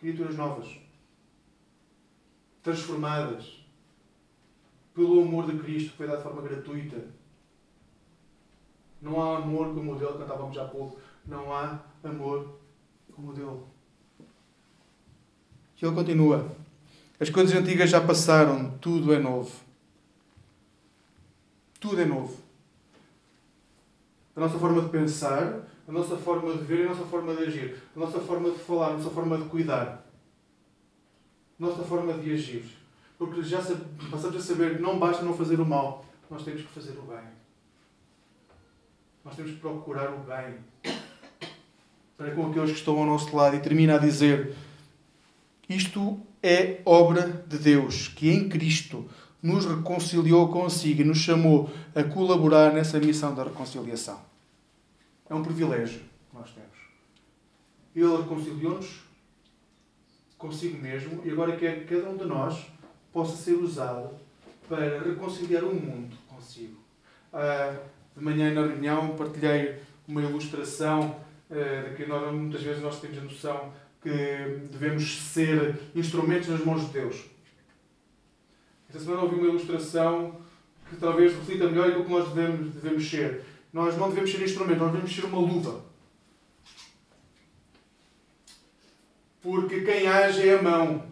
Criaturas 0.00 0.34
novas, 0.34 0.78
transformadas 2.62 3.60
pelo 4.94 5.22
amor 5.22 5.46
de 5.46 5.58
Cristo 5.58 5.90
que 5.90 5.96
foi 5.98 6.06
dado 6.06 6.18
de 6.18 6.22
forma 6.24 6.42
gratuita. 6.42 7.04
Não 9.00 9.20
há 9.20 9.38
amor 9.38 9.74
como 9.74 9.92
o 9.92 9.98
dele, 9.98 10.18
cantávamos 10.18 10.58
há 10.58 10.64
pouco. 10.64 10.98
Não 11.26 11.52
há 11.52 11.80
amor 12.02 12.58
como 13.14 13.30
o 13.30 13.34
dele. 13.34 13.60
E 15.80 15.84
ele 15.84 15.94
continua. 15.94 16.50
As 17.18 17.30
coisas 17.30 17.54
antigas 17.54 17.90
já 17.90 18.00
passaram, 18.00 18.78
tudo 18.78 19.14
é 19.14 19.18
novo. 19.18 19.50
Tudo 21.78 22.00
é 22.00 22.04
novo. 22.04 22.38
A 24.36 24.40
nossa 24.40 24.58
forma 24.58 24.82
de 24.82 24.88
pensar, 24.88 25.66
a 25.90 25.92
nossa 25.92 26.16
forma 26.16 26.52
de 26.52 26.62
ver 26.62 26.78
e 26.78 26.82
a 26.84 26.90
nossa 26.90 27.04
forma 27.04 27.34
de 27.34 27.42
agir, 27.42 27.82
a 27.96 27.98
nossa 27.98 28.20
forma 28.20 28.50
de 28.52 28.58
falar, 28.60 28.90
a 28.90 28.92
nossa 28.92 29.10
forma 29.10 29.36
de 29.36 29.44
cuidar, 29.46 30.06
a 31.58 31.66
nossa 31.66 31.82
forma 31.82 32.12
de 32.14 32.32
agir. 32.32 32.64
Porque 33.18 33.42
já 33.42 33.58
passamos 34.08 34.36
a 34.36 34.40
saber 34.40 34.76
que 34.76 34.82
não 34.82 35.00
basta 35.00 35.24
não 35.24 35.36
fazer 35.36 35.60
o 35.60 35.66
mal, 35.66 36.04
nós 36.30 36.44
temos 36.44 36.62
que 36.62 36.68
fazer 36.68 36.92
o 36.92 37.02
bem. 37.02 37.24
Nós 39.24 39.34
temos 39.34 39.50
que 39.50 39.58
procurar 39.58 40.14
o 40.14 40.18
bem 40.20 40.58
para 42.16 42.30
com 42.30 42.46
aqueles 42.46 42.70
que 42.70 42.78
estão 42.78 42.96
ao 42.96 43.04
nosso 43.04 43.34
lado. 43.36 43.56
E 43.56 43.60
termina 43.60 43.96
a 43.96 43.98
dizer: 43.98 44.54
Isto 45.68 46.20
é 46.40 46.80
obra 46.86 47.44
de 47.48 47.58
Deus, 47.58 48.08
que 48.08 48.30
em 48.30 48.48
Cristo 48.48 49.06
nos 49.42 49.66
reconciliou 49.66 50.48
consigo 50.48 51.02
e 51.02 51.04
nos 51.04 51.18
chamou 51.18 51.68
a 51.94 52.04
colaborar 52.04 52.72
nessa 52.72 52.98
missão 53.00 53.34
da 53.34 53.42
reconciliação. 53.42 54.29
É 55.30 55.34
um 55.34 55.44
privilégio 55.44 56.00
que 56.00 56.36
nós 56.36 56.50
temos. 56.50 56.76
Ele 57.94 58.16
reconciliou-nos 58.16 59.00
consigo 60.36 60.76
mesmo 60.82 61.22
e 61.24 61.30
agora 61.30 61.56
quer 61.56 61.80
que 61.80 61.94
cada 61.94 62.10
um 62.10 62.16
de 62.16 62.24
nós 62.24 62.66
possa 63.12 63.36
ser 63.36 63.54
usado 63.54 64.10
para 64.68 64.98
reconciliar 65.00 65.62
o 65.62 65.72
mundo 65.72 66.16
consigo. 66.28 66.80
Ah, 67.32 67.76
de 68.16 68.24
manhã 68.24 68.52
na 68.52 68.66
reunião 68.66 69.16
partilhei 69.16 69.80
uma 70.08 70.20
ilustração 70.20 71.20
ah, 71.48 71.88
de 71.88 71.94
que 71.94 72.06
nós, 72.06 72.34
muitas 72.34 72.62
vezes 72.62 72.82
nós 72.82 73.00
temos 73.00 73.18
a 73.18 73.20
noção 73.20 73.72
que 74.02 74.10
devemos 74.72 75.20
ser 75.20 75.78
instrumentos 75.94 76.48
nas 76.48 76.64
mãos 76.64 76.86
de 76.86 76.92
Deus. 76.92 77.26
Esta 78.88 78.98
semana 78.98 79.22
ouvi 79.22 79.36
uma 79.36 79.48
ilustração 79.48 80.40
que 80.88 80.96
talvez 80.96 81.32
reflita 81.34 81.68
melhor 81.68 81.88
aquilo 81.88 82.04
que 82.04 82.10
nós 82.10 82.28
devemos, 82.32 82.74
devemos 82.74 83.08
ser. 83.08 83.44
Nós 83.72 83.96
não 83.96 84.08
devemos 84.08 84.30
ser 84.30 84.42
instrumento, 84.42 84.80
nós 84.80 84.92
devemos 84.92 85.14
ser 85.14 85.24
uma 85.24 85.38
luva. 85.38 85.84
Porque 89.40 89.80
quem 89.82 90.06
age 90.06 90.48
é 90.48 90.58
a 90.58 90.62
mão. 90.62 91.04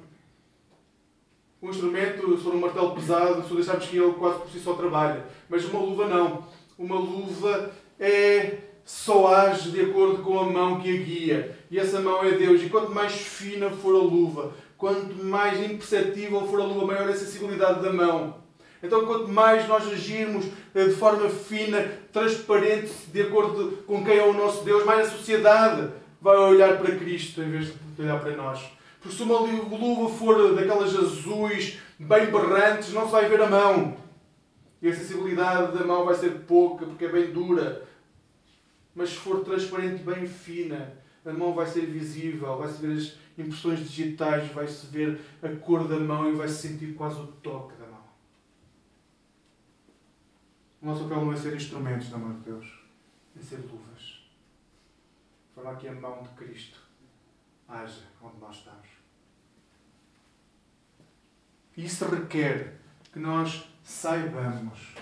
Um 1.63 1.71
instrumento, 1.71 2.37
se 2.37 2.45
for 2.45 2.55
um 2.55 2.61
martelo 2.61 2.95
pesado, 2.95 3.47
se 3.47 3.55
deixarmos 3.55 3.87
que 3.87 3.97
ele 3.97 4.13
quase 4.13 4.41
por 4.41 4.51
si 4.51 4.61
só 4.61 4.75
trabalha. 4.75 5.25
Mas 5.49 5.65
uma 5.65 5.81
luva 5.81 6.07
não. 6.07 6.47
Uma 6.79 6.99
luva 6.99 7.73
é 7.99 8.59
só 8.85 9.35
age 9.35 9.71
de 9.71 9.81
acordo 9.81 10.23
com 10.23 10.39
a 10.39 10.45
mão 10.45 10.81
que 10.81 10.89
a 10.89 11.03
guia. 11.03 11.59
E 11.71 11.79
essa 11.79 12.01
mão 12.01 12.23
é 12.25 12.33
Deus. 12.33 12.63
E 12.63 12.69
quanto 12.69 12.93
mais 12.93 13.13
fina 13.13 13.71
for 13.71 13.95
a 13.95 13.99
luva, 13.99 14.53
quanto 14.77 15.25
mais 15.25 15.59
imperceptível 15.63 16.47
for 16.47 16.61
a 16.61 16.65
luva, 16.65 16.87
maior 16.87 17.09
é 17.09 17.13
a 17.13 17.17
sensibilidade 17.17 17.83
da 17.83 17.93
mão. 17.93 18.48
Então, 18.83 19.05
quanto 19.07 19.29
mais 19.29 19.67
nós 19.67 19.87
agirmos 19.89 20.47
eh, 20.75 20.85
de 20.85 20.95
forma 20.95 21.29
fina, 21.29 21.83
transparente, 22.13 22.93
de 23.13 23.23
acordo 23.23 23.79
com 23.87 24.05
quem 24.05 24.19
é 24.19 24.25
o 24.25 24.33
nosso 24.33 24.65
Deus, 24.65 24.85
mais 24.85 25.09
a 25.09 25.11
sociedade 25.11 25.91
vai 26.21 26.37
olhar 26.37 26.79
para 26.79 26.97
Cristo 26.97 27.43
em 27.43 27.51
vez 27.51 27.73
de 27.97 28.03
olhar 28.03 28.21
para 28.21 28.37
nós. 28.37 28.61
Porque 29.01 29.17
se 29.17 29.23
uma 29.23 29.39
luva 29.39 30.15
for 30.15 30.55
daquelas 30.55 30.95
azuis, 30.95 31.79
bem 31.99 32.27
berrantes, 32.27 32.93
não 32.93 33.07
se 33.07 33.13
vai 33.13 33.29
ver 33.29 33.43
a 33.43 33.47
mão. 33.47 33.97
E 34.81 34.89
a 34.89 34.95
sensibilidade 34.95 35.77
da 35.77 35.85
mão 35.85 36.05
vai 36.05 36.15
ser 36.15 36.31
pouca, 36.47 36.87
porque 36.87 37.05
é 37.05 37.09
bem 37.09 37.33
dura. 37.33 37.83
Mas 38.95 39.11
se 39.11 39.17
for 39.17 39.41
transparente, 39.45 40.03
bem 40.03 40.27
fina, 40.27 40.95
a 41.25 41.33
mão 41.33 41.53
vai 41.53 41.67
ser 41.67 41.87
visível, 41.87 42.57
vai-se 42.57 42.85
ver 42.85 42.97
as 42.97 43.17
impressões 43.37 43.81
digitais, 43.81 44.51
vai-se 44.53 44.87
ver 44.87 45.21
a 45.43 45.49
cor 45.49 45.87
da 45.87 45.99
mão 45.99 46.31
e 46.31 46.35
vai-se 46.35 46.69
sentir 46.69 46.95
quase 46.95 47.21
o 47.21 47.27
toque 47.27 47.75
da. 47.77 47.88
O 50.81 50.87
nosso 50.87 51.05
papel 51.05 51.25
não 51.25 51.33
é 51.33 51.37
ser 51.37 51.57
instrumentos 51.57 52.11
na 52.11 52.19
mão 52.19 52.35
de 52.35 52.51
Deus, 52.51 52.67
é 53.39 53.43
ser 53.43 53.59
luvas. 53.59 54.29
Falar 55.55 55.75
que 55.77 55.89
a 55.89 55.93
mão 55.93 56.23
de 56.23 56.29
Cristo 56.31 56.81
haja 57.69 58.05
onde 58.23 58.39
nós 58.39 58.57
estamos. 58.57 58.89
Isso 61.77 62.05
requer 62.07 62.77
que 63.13 63.19
nós 63.19 63.69
saibamos 63.83 64.95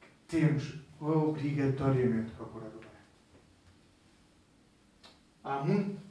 que 0.00 0.08
temos 0.28 0.74
obrigatoriamente 1.00 2.32
procurar 2.32 2.68
o 2.68 2.78
bem. 2.78 2.88
Há 5.42 5.60
muito. 5.60 6.02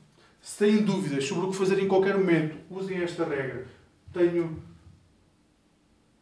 Se 0.41 0.57
têm 0.59 0.83
dúvidas 0.83 1.25
sobre 1.25 1.45
o 1.45 1.51
que 1.51 1.57
fazer 1.57 1.79
em 1.79 1.87
qualquer 1.87 2.17
momento, 2.17 2.57
usem 2.69 3.01
esta 3.01 3.23
regra. 3.25 3.65
Tenho 4.11 4.61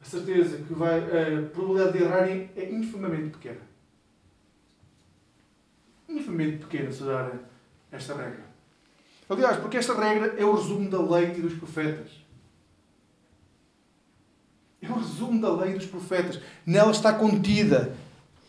a 0.02 0.06
certeza 0.06 0.58
que 0.58 0.74
vai, 0.74 1.00
a 1.00 1.50
probabilidade 1.50 1.98
de 1.98 2.04
errarem 2.04 2.50
é 2.56 2.70
infamamente 2.72 3.30
pequena. 3.30 3.62
Infamamente 6.10 6.58
pequena 6.58 6.92
se 6.92 7.04
usarem 7.04 7.40
esta 7.92 8.16
regra. 8.16 8.52
Aliás, 9.30 9.58
porque 9.58 9.78
esta 9.78 9.94
regra 9.94 10.36
é 10.38 10.44
o 10.44 10.56
resumo 10.56 10.90
da 10.90 11.00
lei 11.00 11.36
e 11.38 11.42
dos 11.42 11.54
profetas. 11.54 12.10
É 14.82 14.90
o 14.90 14.96
resumo 14.96 15.40
da 15.40 15.54
lei 15.54 15.72
e 15.72 15.78
dos 15.78 15.86
profetas. 15.86 16.42
Nela 16.66 16.92
está 16.92 17.14
contida 17.14 17.96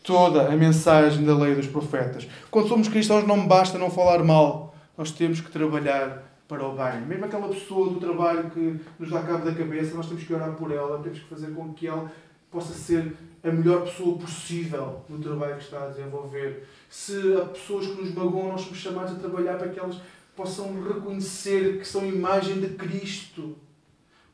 toda 0.03 0.51
a 0.51 0.57
mensagem 0.57 1.25
da 1.25 1.37
lei 1.37 1.53
e 1.53 1.57
dos 1.57 1.67
profetas. 1.67 2.27
Quando 2.51 2.69
somos 2.69 2.89
cristãos, 2.89 3.27
não 3.27 3.47
basta 3.47 3.79
não 3.79 3.91
falar 3.91 4.25
mal. 4.25 4.75
Nós 4.97 5.13
temos 5.13 5.41
que 5.41 5.51
trabalhar 5.51 6.32
para 6.53 6.69
o 6.69 6.77
bem. 6.77 7.01
Mesmo 7.07 7.25
aquela 7.25 7.49
pessoa 7.49 7.89
do 7.89 7.99
trabalho 7.99 8.51
que 8.51 8.79
nos 8.99 9.09
dá 9.09 9.23
cabo 9.23 9.43
da 9.43 9.55
cabeça, 9.55 9.95
nós 9.95 10.07
temos 10.07 10.23
que 10.23 10.35
orar 10.35 10.53
por 10.53 10.71
ela, 10.71 11.03
temos 11.03 11.21
que 11.21 11.25
fazer 11.25 11.51
com 11.55 11.73
que 11.73 11.87
ela 11.87 12.13
possa 12.51 12.75
ser 12.75 13.17
a 13.43 13.51
melhor 13.51 13.85
pessoa 13.85 14.19
possível 14.19 15.03
no 15.09 15.19
trabalho 15.19 15.57
que 15.57 15.65
está 15.65 15.85
a 15.85 15.89
desenvolver. 15.89 16.69
Se 16.91 17.35
há 17.37 17.47
pessoas 17.47 17.87
que 17.87 18.03
nos 18.03 18.15
magoam, 18.15 18.49
nós 18.49 18.61
somos 18.61 18.77
chamados 18.77 19.13
a 19.13 19.19
trabalhar 19.19 19.57
para 19.57 19.71
que 19.71 19.81
elas 19.81 19.99
possam 20.37 20.83
reconhecer 20.83 21.79
que 21.79 21.89
são 21.89 22.07
imagem 22.07 22.61
de 22.61 22.69
Cristo. 22.75 23.57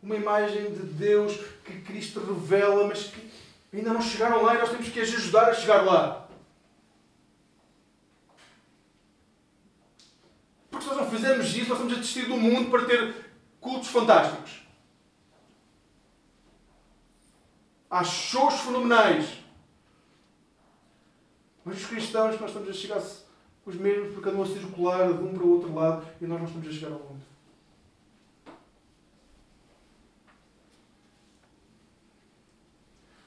Uma 0.03 0.17
imagem 0.17 0.73
de 0.73 0.83
Deus 0.83 1.39
que 1.65 1.81
Cristo 1.83 2.19
revela, 2.19 2.89
mas 2.89 3.05
que 3.05 3.31
ainda 3.73 3.93
não 3.93 4.03
chegaram 4.03 4.43
lá 4.43 4.57
e 4.57 4.59
nós 4.59 4.71
temos 4.71 4.89
que 4.89 5.01
as 5.01 5.09
ajudar 5.09 5.51
a 5.51 5.55
chegar 5.55 5.83
lá. 5.83 6.29
Porque 10.69 10.85
se 10.85 10.91
nós 10.91 10.98
não 11.09 11.11
fizermos 11.11 11.47
isso, 11.49 11.69
nós 11.71 11.79
estamos 11.79 11.93
a 11.93 11.97
desistir 11.97 12.27
do 12.27 12.37
mundo 12.37 12.71
para 12.71 12.85
ter 12.85 13.15
cultos 13.61 13.89
fantásticos. 13.89 14.63
Há 17.91 18.05
shows 18.05 18.61
fenomenais. 18.61 19.39
Mas 21.65 21.79
os 21.79 21.87
cristãos, 21.87 22.39
nós 22.39 22.51
estamos 22.51 22.69
a 22.69 22.73
chegar 22.73 23.03
os 23.65 23.75
mesmos 23.75 24.13
porque 24.13 24.29
andam 24.29 24.43
a 24.43 24.47
circular 24.47 25.13
de 25.13 25.23
um 25.23 25.33
para 25.33 25.43
o 25.43 25.53
outro 25.55 25.75
lado 25.75 26.07
e 26.21 26.27
nós 26.27 26.39
não 26.39 26.47
estamos 26.47 26.69
a 26.69 26.73
chegar 26.73 26.93
ao 26.93 27.01
mundo. 27.01 27.23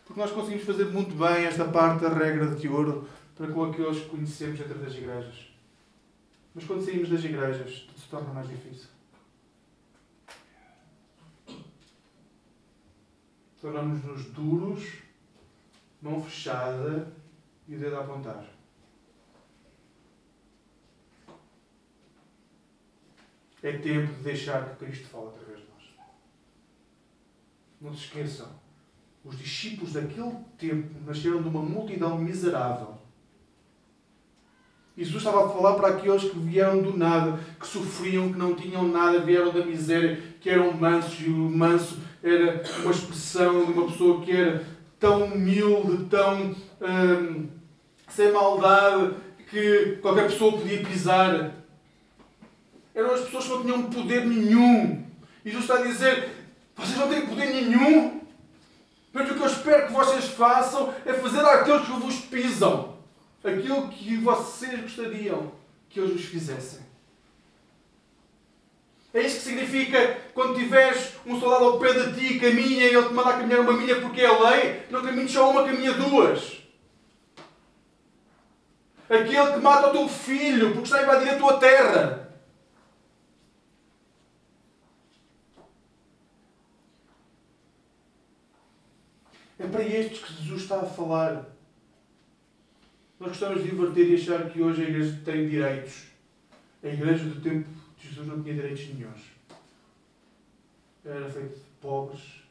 Porque 0.06 0.20
nós 0.20 0.32
conseguimos 0.32 0.66
fazer 0.66 0.86
muito 0.86 1.16
bem 1.16 1.46
esta 1.46 1.66
parte 1.66 2.02
da 2.02 2.10
regra 2.10 2.48
de 2.48 2.68
ouro 2.68 3.08
para 3.36 3.48
com 3.48 3.64
aqueles 3.64 4.00
que 4.00 4.10
conhecemos 4.10 4.60
dentro 4.60 4.78
das 4.78 4.94
igrejas. 4.94 5.51
Mas 6.54 6.66
quando 6.66 6.84
saímos 6.84 7.10
das 7.10 7.24
igrejas, 7.24 7.82
tudo 7.82 8.00
se 8.00 8.10
torna 8.10 8.34
mais 8.34 8.48
difícil. 8.48 8.90
Tornamos-nos 13.62 14.26
duros, 14.32 15.02
mão 16.02 16.22
fechada 16.22 17.14
e 17.68 17.76
o 17.76 17.80
dedo 17.80 17.96
a 17.96 18.00
apontar. 18.02 18.46
É 23.64 23.78
tempo 23.78 24.12
de 24.14 24.24
deixar 24.24 24.68
que 24.70 24.86
Cristo 24.86 25.08
fale 25.08 25.28
através 25.28 25.60
de 25.60 25.68
nós. 25.68 25.84
Não 27.80 27.94
se 27.94 28.06
esqueçam, 28.06 28.60
os 29.24 29.38
discípulos 29.38 29.94
daquele 29.94 30.36
tempo 30.58 31.00
nasceram 31.06 31.44
de 31.44 31.48
uma 31.48 31.62
multidão 31.62 32.18
miserável. 32.18 33.01
Jesus 34.98 35.18
estava 35.18 35.46
a 35.46 35.50
falar 35.50 35.76
para 35.76 35.88
aqueles 35.90 36.24
que 36.24 36.38
vieram 36.38 36.82
do 36.82 36.98
nada, 36.98 37.40
que 37.60 37.66
sofriam, 37.66 38.32
que 38.32 38.38
não 38.38 38.54
tinham 38.54 38.88
nada, 38.88 39.20
vieram 39.20 39.52
da 39.52 39.66
miséria, 39.66 40.22
que 40.42 40.50
eram 40.50 40.74
mansos, 40.74 41.20
e 41.22 41.30
o 41.30 41.50
manso 41.50 42.00
era 42.22 42.62
uma 42.82 42.92
expressão 42.92 43.66
de 43.66 43.72
uma 43.72 43.88
pessoa 43.88 44.22
que 44.22 44.32
era 44.32 44.66
tão 45.00 45.24
humilde, 45.24 46.06
tão 46.06 46.56
hum, 46.82 47.48
sem 48.10 48.32
maldade, 48.34 49.14
que 49.50 49.98
qualquer 50.02 50.28
pessoa 50.28 50.58
podia 50.58 50.84
pisar. 50.84 51.52
Eram 52.94 53.14
as 53.14 53.22
pessoas 53.22 53.46
que 53.46 53.50
não 53.52 53.64
tinham 53.64 53.84
poder 53.84 54.26
nenhum. 54.26 55.06
E 55.46 55.50
Jesus 55.50 55.64
está 55.64 55.76
a 55.76 55.88
dizer: 55.88 56.30
vocês 56.76 56.98
não 56.98 57.08
têm 57.08 57.26
poder 57.26 57.46
nenhum. 57.46 58.20
Mas 59.14 59.30
o 59.30 59.34
que 59.34 59.42
eu 59.42 59.48
espero 59.48 59.88
que 59.88 59.94
vocês 59.94 60.26
façam 60.26 60.94
é 61.06 61.14
fazer 61.14 61.40
àqueles 61.40 61.86
que 61.86 61.92
vos 61.92 62.16
pisam 62.20 62.91
aquilo 63.44 63.90
que 63.90 64.18
vocês 64.18 64.80
gostariam 64.82 65.52
que 65.90 66.00
eles 66.00 66.14
vos 66.14 66.26
fizessem. 66.26 66.92
É 69.14 69.22
isto 69.22 69.40
que 69.40 69.50
significa 69.50 70.22
quando 70.34 70.56
tiveres 70.56 71.16
um 71.26 71.38
soldado 71.38 71.66
ao 71.66 71.80
pé 71.80 71.92
de 71.94 72.14
ti 72.14 72.40
caminha 72.40 72.86
e 72.86 72.96
ele 72.96 73.08
te 73.08 73.14
manda 73.14 73.32
a 73.32 73.38
caminhar 73.38 73.60
uma 73.60 73.74
milha 73.74 74.00
porque 74.00 74.22
é 74.22 74.32
lei, 74.32 74.84
não 74.90 75.04
caminhes 75.04 75.32
só 75.32 75.50
uma, 75.50 75.66
caminha 75.66 75.94
duas. 75.94 76.62
Aquele 79.10 79.52
que 79.52 79.60
mata 79.60 79.90
o 79.90 79.92
teu 79.92 80.08
filho 80.08 80.72
porque 80.72 80.84
está 80.84 81.00
a 81.00 81.04
invadir 81.04 81.30
a 81.32 81.38
tua 81.38 81.58
terra. 81.60 82.32
É 89.60 89.68
para 89.68 89.84
estes 89.84 90.24
que 90.24 90.34
Jesus 90.36 90.62
está 90.62 90.80
a 90.80 90.86
falar. 90.86 91.46
Nós 93.22 93.38
gostamos 93.38 93.64
de 93.64 93.70
inverter 93.70 94.10
e 94.10 94.16
achar 94.16 94.50
que 94.50 94.60
hoje 94.64 94.84
a 94.84 94.90
igreja 94.90 95.22
tem 95.24 95.48
direitos. 95.48 96.08
A 96.82 96.88
igreja 96.88 97.24
do 97.26 97.40
tempo 97.40 97.70
de 97.96 98.08
Jesus 98.10 98.28
não 98.28 98.42
tinha 98.42 98.56
direitos 98.56 98.88
nenhums. 98.88 99.22
Era 101.06 101.30
feito 101.30 101.54
de 101.54 101.66
pobres, 101.80 102.42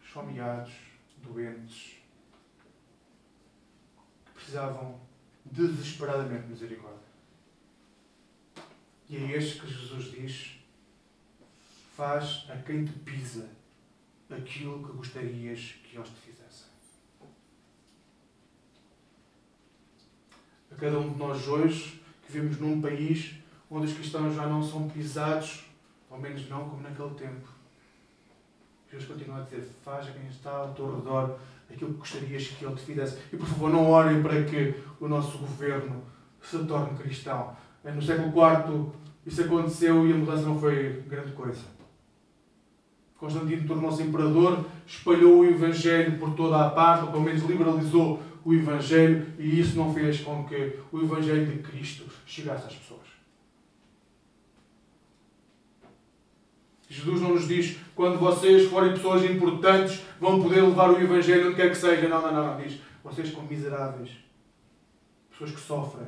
esfomeados, 0.00 0.72
doentes, 1.16 1.96
que 4.26 4.32
precisavam 4.34 5.00
desesperadamente 5.44 6.44
de 6.44 6.52
misericórdia. 6.52 7.08
E 9.08 9.16
é 9.16 9.36
este 9.38 9.60
que 9.60 9.66
Jesus 9.66 10.12
diz: 10.12 10.56
faz 11.96 12.46
a 12.48 12.56
quem 12.58 12.84
te 12.84 12.92
pisa 13.00 13.50
aquilo 14.30 14.86
que 14.86 14.96
gostarias 14.96 15.74
que 15.82 15.96
eles 15.96 16.08
te 16.10 16.20
fizessem. 16.20 16.37
Cada 20.78 20.98
um 20.98 21.12
de 21.12 21.18
nós 21.18 21.46
hoje, 21.48 22.00
que 22.24 22.32
vivemos 22.32 22.58
num 22.58 22.80
país 22.80 23.34
onde 23.70 23.86
os 23.86 23.92
cristãos 23.92 24.34
já 24.34 24.46
não 24.46 24.62
são 24.62 24.88
pisados, 24.88 25.64
ao 26.10 26.18
menos 26.18 26.48
não 26.48 26.68
como 26.68 26.82
naquele 26.82 27.10
tempo. 27.10 27.48
Jesus 28.90 29.08
continua 29.08 29.38
a 29.38 29.42
dizer: 29.42 29.68
faz 29.84 30.06
a 30.08 30.12
quem 30.12 30.26
está 30.28 30.50
ao 30.50 30.72
teu 30.74 30.96
redor 30.96 31.38
aquilo 31.70 31.92
que 31.92 31.98
gostarias 31.98 32.48
que 32.48 32.64
ele 32.64 32.74
te 32.74 32.82
fizesse. 32.82 33.18
E 33.32 33.36
por 33.36 33.46
favor, 33.46 33.70
não 33.70 33.90
orem 33.90 34.22
para 34.22 34.42
que 34.44 34.74
o 35.00 35.06
nosso 35.06 35.38
governo 35.38 36.02
se 36.40 36.58
torne 36.64 36.96
cristão. 36.98 37.56
No 37.84 38.02
século 38.02 38.28
IV 38.28 38.92
isso 39.26 39.42
aconteceu 39.42 40.08
e 40.08 40.12
a 40.12 40.16
mudança 40.16 40.42
não 40.42 40.58
foi 40.58 41.02
grande 41.06 41.32
coisa. 41.32 41.77
Constantino 43.18 43.66
tornou-se 43.66 44.02
imperador, 44.02 44.64
espalhou 44.86 45.40
o 45.40 45.44
Evangelho 45.44 46.18
por 46.18 46.34
toda 46.34 46.64
a 46.64 46.70
parte, 46.70 47.04
ou 47.04 47.10
pelo 47.10 47.24
menos 47.24 47.42
liberalizou 47.42 48.22
o 48.44 48.54
Evangelho, 48.54 49.26
e 49.38 49.60
isso 49.60 49.76
não 49.76 49.92
fez 49.92 50.20
com 50.20 50.44
que 50.44 50.78
o 50.92 51.00
Evangelho 51.00 51.44
de 51.46 51.58
Cristo 51.58 52.04
chegasse 52.24 52.66
às 52.66 52.74
pessoas. 52.74 53.08
Jesus 56.88 57.20
não 57.20 57.34
nos 57.34 57.46
diz, 57.46 57.76
quando 57.94 58.18
vocês 58.18 58.70
forem 58.70 58.92
pessoas 58.92 59.22
importantes, 59.24 60.00
vão 60.18 60.40
poder 60.40 60.62
levar 60.62 60.90
o 60.90 61.00
Evangelho 61.00 61.48
onde 61.48 61.56
quer 61.56 61.68
que 61.68 61.76
seja. 61.76 62.08
Não, 62.08 62.22
não, 62.22 62.32
não, 62.32 62.46
não. 62.46 62.60
Diz, 62.62 62.80
vocês 63.04 63.30
como 63.30 63.48
miseráveis, 63.48 64.10
pessoas 65.30 65.50
que 65.50 65.60
sofrem, 65.60 66.06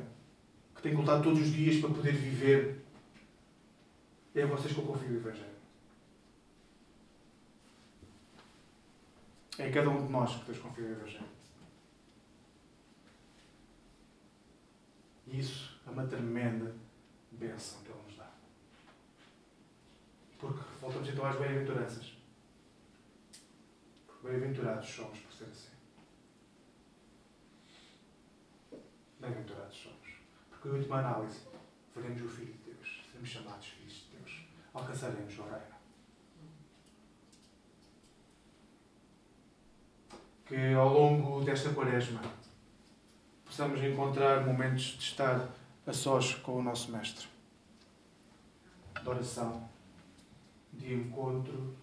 que 0.75 0.81
têm 0.81 0.93
que 0.93 0.97
lutar 0.97 1.21
todos 1.21 1.39
os 1.39 1.53
dias 1.53 1.79
para 1.79 1.89
poder 1.91 2.13
viver, 2.13 2.83
é 4.33 4.43
a 4.43 4.47
vocês 4.47 4.73
que 4.73 4.79
eu 4.79 4.85
confio 4.85 5.11
o 5.11 5.17
Evangelho. 5.17 5.50
É 9.61 9.69
cada 9.69 9.91
um 9.91 10.07
de 10.07 10.11
nós 10.11 10.35
que 10.37 10.45
Deus 10.45 10.57
confia 10.57 10.85
o 10.85 10.91
Evangelho. 10.91 11.29
E 15.27 15.39
isso 15.39 15.79
é 15.85 15.89
uma 15.91 16.07
tremenda 16.07 16.75
bênção 17.31 17.79
que 17.83 17.91
Ele 17.91 18.01
nos 18.01 18.17
dá. 18.17 18.31
Porque 20.39 20.63
voltamos 20.81 21.07
então 21.07 21.25
às 21.25 21.37
bem-aventuranças. 21.37 22.17
Bem-aventurados 24.23 24.89
somos 24.89 25.19
por 25.19 25.31
ser 25.31 25.45
assim. 25.45 25.69
Bem-aventurados 29.19 29.77
somos. 29.77 30.15
Porque, 30.49 30.69
em 30.69 30.71
última 30.71 30.99
análise, 30.99 31.41
veremos 31.95 32.23
o 32.23 32.29
Filho 32.29 32.53
de 32.53 32.71
Deus. 32.71 33.03
Seremos 33.05 33.29
chamados 33.29 33.67
filhos 33.67 33.93
de 33.93 34.17
Deus. 34.17 34.45
Alcançaremos 34.73 35.37
o 35.37 35.43
reino. 35.43 35.70
Que 40.51 40.73
ao 40.73 40.91
longo 40.91 41.41
desta 41.45 41.69
quaresma 41.69 42.19
possamos 43.45 43.81
encontrar 43.81 44.45
momentos 44.45 44.97
de 44.97 45.03
estar 45.03 45.47
a 45.87 45.93
sós 45.93 46.33
com 46.35 46.57
o 46.57 46.61
nosso 46.61 46.91
Mestre. 46.91 47.25
De 49.01 49.09
oração, 49.09 49.69
de 50.73 50.93
encontro, 50.93 51.73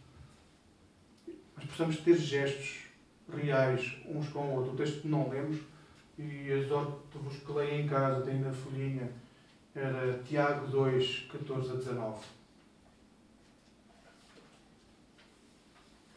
mas 1.57 1.65
possamos 1.65 1.97
ter 2.01 2.19
gestos 2.19 2.81
reais 3.35 3.97
uns 4.05 4.29
com 4.29 4.41
o 4.41 4.57
outro. 4.57 4.75
O 4.75 4.77
texto 4.77 5.09
não 5.09 5.31
lemos, 5.31 5.61
e 6.19 6.51
exorto-vos 6.51 7.39
que 7.39 7.51
leiam 7.51 7.81
em 7.81 7.89
casa, 7.89 8.21
tem 8.21 8.39
na 8.39 8.53
folhinha, 8.53 9.11
era 9.75 10.23
Tiago 10.25 10.67
2, 10.67 11.27
14 11.33 11.71
a 11.71 11.75
19. 11.75 12.27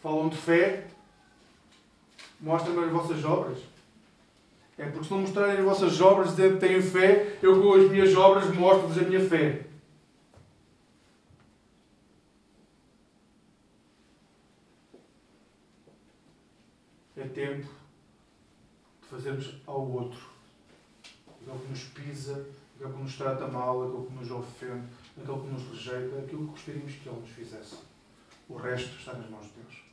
Falam 0.01 0.27
de 0.27 0.35
fé, 0.35 0.87
Mostrem-me 2.41 2.83
as 2.85 2.91
vossas 2.91 3.23
obras. 3.23 3.59
É 4.77 4.85
porque 4.89 5.05
se 5.05 5.11
não 5.11 5.21
mostrarem 5.21 5.57
as 5.57 5.63
vossas 5.63 6.01
obras 6.01 6.31
dizendo 6.31 6.55
que 6.55 6.67
têm 6.67 6.81
fé, 6.81 7.37
eu 7.41 7.61
com 7.61 7.73
as 7.73 7.89
minhas 7.91 8.15
obras 8.15 8.53
mostro-vos 8.55 8.97
a 8.97 9.01
minha 9.01 9.23
fé. 9.23 9.65
É 17.15 17.27
tempo 17.27 17.67
de 19.01 19.07
fazermos 19.07 19.55
ao 19.67 19.87
outro 19.87 20.31
aquele 21.41 21.59
que 21.59 21.69
nos 21.69 21.83
pisa, 21.85 22.47
aquele 22.75 22.93
que 22.93 22.99
nos 22.99 23.17
trata 23.17 23.47
mal, 23.47 23.83
aquele 23.83 24.07
que 24.07 24.13
nos 24.13 24.31
ofende, 24.31 24.87
aquele 25.17 25.39
que 25.39 25.47
nos 25.47 25.67
rejeita, 25.69 26.19
aquilo 26.19 26.45
que 26.45 26.51
gostaríamos 26.51 26.93
que 26.93 27.09
Ele 27.09 27.19
nos 27.19 27.29
fizesse. 27.29 27.77
O 28.47 28.55
resto 28.55 28.97
está 28.97 29.13
nas 29.13 29.29
mãos 29.29 29.45
de 29.47 29.53
Deus. 29.53 29.90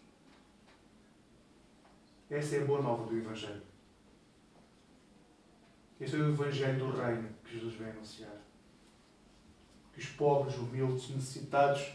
Essa 2.31 2.57
é 2.57 2.63
a 2.63 2.65
boa 2.67 2.83
nova 2.83 3.05
do 3.05 3.17
Evangelho. 3.17 3.63
Esse 5.99 6.15
é 6.15 6.19
o 6.19 6.31
Evangelho 6.31 6.79
do 6.79 6.97
Reino 6.97 7.29
que 7.43 7.59
Jesus 7.59 7.75
vem 7.75 7.91
anunciar. 7.91 8.37
Que 9.93 10.01
os 10.01 10.07
pobres, 10.11 10.57
humildes, 10.57 11.09
necessitados 11.11 11.91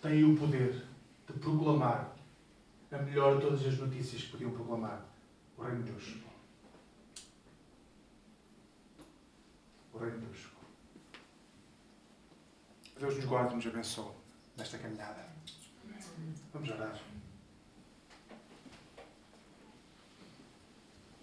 têm 0.00 0.24
o 0.24 0.36
poder 0.36 0.84
de 1.26 1.32
proclamar 1.40 2.16
a 2.90 2.98
melhor 2.98 3.36
de 3.36 3.42
todas 3.42 3.66
as 3.66 3.76
notícias 3.78 4.22
que 4.22 4.30
podiam 4.30 4.52
proclamar: 4.52 5.04
o 5.56 5.62
Reino 5.62 5.82
de 5.82 5.90
Deus. 5.90 6.16
O 9.92 9.98
Reino 9.98 10.20
de 10.20 10.26
Deus. 10.26 10.46
Deus 12.98 13.16
nos 13.16 13.24
guarde 13.24 13.52
e 13.52 13.56
nos 13.56 13.66
abençoe 13.66 14.12
nesta 14.56 14.78
caminhada. 14.78 15.28
Vamos 16.52 16.70
orar. 16.70 16.98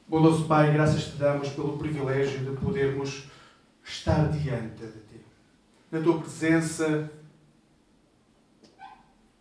Bondoso 0.08 0.46
Pai, 0.46 0.72
graças 0.72 1.06
te 1.06 1.18
damos 1.18 1.50
pelo 1.50 1.80
privilégio 1.80 2.46
de 2.46 2.56
podermos 2.62 3.26
estar 3.84 4.30
diante 4.30 4.86
de 4.86 5.00
Ti. 5.00 5.26
Na 5.92 6.00
Tua 6.00 6.20
presença, 6.20 7.12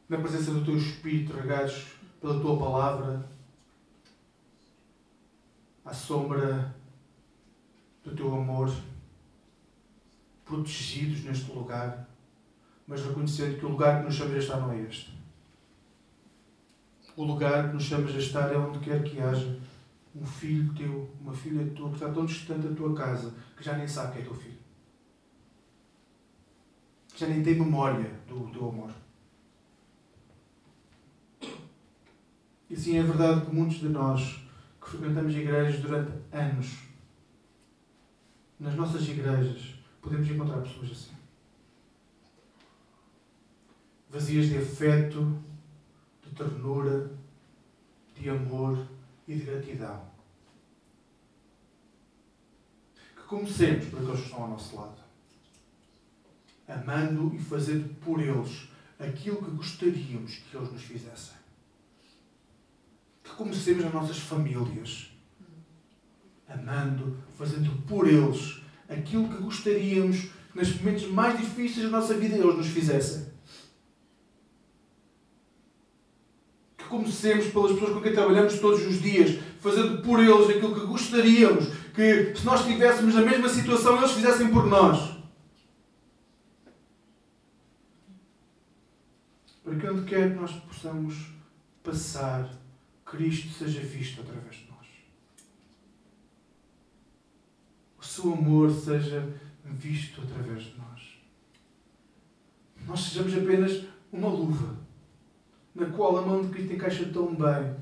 na 0.08 0.16
presença 0.16 0.52
do 0.52 0.64
Teu 0.64 0.78
Espírito, 0.78 1.34
regados 1.34 1.88
pela 2.18 2.40
Tua 2.40 2.58
palavra, 2.58 3.28
à 5.84 5.92
sombra 5.92 6.74
do 8.02 8.16
Teu 8.16 8.34
amor, 8.34 8.74
protegidos 10.46 11.24
neste 11.24 11.52
lugar, 11.52 12.08
mas 12.86 13.04
reconhecendo 13.04 13.58
que 13.58 13.66
o 13.66 13.68
lugar 13.68 13.98
que 13.98 14.06
nos 14.06 14.14
chamas 14.14 14.36
a 14.36 14.38
estar 14.38 14.56
não 14.60 14.72
é 14.72 14.80
este. 14.80 15.12
O 17.14 17.22
lugar 17.22 17.68
que 17.68 17.74
nos 17.74 17.84
chamas 17.84 18.14
a 18.14 18.18
estar 18.18 18.50
é 18.50 18.56
onde 18.56 18.78
quer 18.78 19.02
que 19.04 19.20
haja 19.20 19.60
um 20.14 20.24
filho 20.24 20.72
teu, 20.74 21.10
uma 21.20 21.32
filha 21.32 21.68
tua, 21.74 21.88
que 21.88 21.94
está 21.94 22.10
tão 22.10 22.24
distante 22.24 22.68
da 22.68 22.74
tua 22.74 22.94
casa, 22.94 23.34
que 23.56 23.64
já 23.64 23.76
nem 23.76 23.88
sabe 23.88 24.12
que 24.12 24.18
é 24.20 24.22
teu 24.22 24.34
filho. 24.34 24.58
Que 27.08 27.20
já 27.20 27.26
nem 27.26 27.42
tem 27.42 27.54
memória 27.54 28.10
do 28.28 28.48
teu 28.50 28.68
amor. 28.68 28.90
E 32.70 32.76
sim, 32.76 32.96
é 32.98 33.02
verdade 33.02 33.46
que 33.46 33.54
muitos 33.54 33.78
de 33.78 33.88
nós 33.88 34.44
que 34.80 34.90
frequentamos 34.90 35.34
igrejas 35.34 35.80
durante 35.80 36.12
anos, 36.32 36.78
nas 38.58 38.74
nossas 38.74 39.08
igrejas, 39.08 39.74
podemos 40.00 40.28
encontrar 40.28 40.60
pessoas 40.60 40.90
assim. 40.90 41.14
Vazias 44.10 44.46
de 44.46 44.58
afeto, 44.58 45.42
de 46.22 46.34
ternura, 46.34 47.10
de 48.14 48.30
amor, 48.30 48.86
e 49.26 49.34
de 49.34 49.44
gratidão. 49.44 50.02
Que 53.16 53.22
comecemos 53.22 53.86
por 53.86 54.00
aqueles 54.00 54.20
que 54.20 54.26
estão 54.26 54.42
ao 54.42 54.50
nosso 54.50 54.76
lado, 54.76 55.02
amando 56.68 57.34
e 57.34 57.38
fazendo 57.38 57.94
por 58.00 58.20
eles 58.20 58.68
aquilo 58.98 59.42
que 59.42 59.50
gostaríamos 59.50 60.36
que 60.36 60.56
eles 60.56 60.72
nos 60.72 60.82
fizessem. 60.82 61.34
Que 63.22 63.30
comecemos 63.30 63.84
nas 63.84 63.94
nossas 63.94 64.18
famílias, 64.18 65.10
amando, 66.48 67.16
fazendo 67.36 67.70
por 67.86 68.06
eles 68.06 68.62
aquilo 68.88 69.28
que 69.28 69.42
gostaríamos 69.42 70.28
que 70.52 70.60
nos 70.60 70.76
momentos 70.76 71.08
mais 71.08 71.38
difíceis 71.38 71.90
da 71.90 71.98
nossa 71.98 72.14
vida 72.14 72.36
eles 72.36 72.56
nos 72.56 72.68
fizessem. 72.68 73.33
Comecemos 76.88 77.46
pelas 77.46 77.72
pessoas 77.72 77.92
com 77.92 78.00
quem 78.00 78.12
trabalhamos 78.12 78.58
todos 78.58 78.86
os 78.86 79.00
dias, 79.00 79.38
fazendo 79.60 80.02
por 80.02 80.20
eles 80.20 80.50
aquilo 80.50 80.74
que 80.74 80.86
gostaríamos 80.86 81.66
que, 81.94 82.34
se 82.34 82.44
nós 82.44 82.60
estivéssemos 82.60 83.14
na 83.14 83.22
mesma 83.22 83.48
situação, 83.48 83.96
eles 83.96 84.10
fizessem 84.10 84.50
por 84.50 84.66
nós. 84.66 85.14
Para 89.62 89.76
que 89.76 89.86
onde 89.86 90.04
quer 90.04 90.30
que 90.30 90.40
nós 90.40 90.52
possamos 90.52 91.14
passar, 91.82 92.50
Cristo 93.04 93.48
seja 93.50 93.80
visto 93.80 94.20
através 94.20 94.56
de 94.56 94.68
nós. 94.68 94.86
O 97.98 98.04
seu 98.04 98.32
amor 98.32 98.70
seja 98.70 99.32
visto 99.64 100.20
através 100.20 100.64
de 100.64 100.76
nós. 100.76 101.18
Nós 102.86 103.00
sejamos 103.00 103.34
apenas 103.34 103.84
uma 104.12 104.28
luva 104.28 104.83
na 105.74 105.86
qual 105.86 106.18
a 106.18 106.22
mão 106.22 106.42
de 106.42 106.48
Cristo 106.48 106.74
encaixa 106.74 107.04
tão 107.06 107.34
bem 107.34 107.76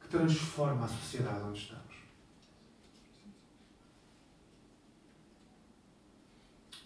que 0.00 0.08
transforma 0.08 0.84
a 0.84 0.88
sociedade 0.88 1.44
onde 1.44 1.58
estamos. 1.58 1.90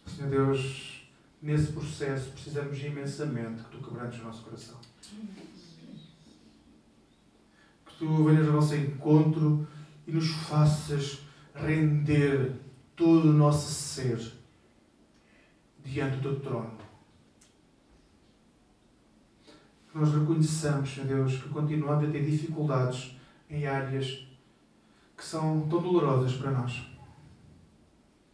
Senhor 0.07 0.31
Deus, 0.31 1.09
nesse 1.43 1.73
processo 1.73 2.31
precisamos 2.31 2.79
imensamente 2.83 3.65
que 3.65 3.71
Tu 3.71 3.85
quebrantes 3.85 4.21
o 4.21 4.25
nosso 4.25 4.43
coração. 4.43 4.79
Que 7.85 7.95
Tu 7.99 8.25
venhas 8.25 8.47
ao 8.47 8.55
nosso 8.55 8.75
encontro 8.77 9.67
e 10.07 10.13
nos 10.13 10.29
faças 10.29 11.21
render 11.55 12.53
todo 12.97 13.31
o 13.31 13.33
nosso 13.33 13.71
ser 13.71 14.33
diante 15.85 16.17
do 16.19 16.37
Teu 16.37 16.41
trono 16.41 16.84
nós 19.94 20.12
reconheçamos, 20.12 20.92
Senhor 20.92 21.07
Deus, 21.07 21.37
que 21.37 21.48
continuamos 21.50 22.09
a 22.09 22.11
ter 22.11 22.24
dificuldades 22.24 23.16
em 23.48 23.64
áreas 23.64 24.26
que 25.16 25.24
são 25.24 25.68
tão 25.68 25.80
dolorosas 25.80 26.35
para 26.35 26.50
nós. 26.50 26.72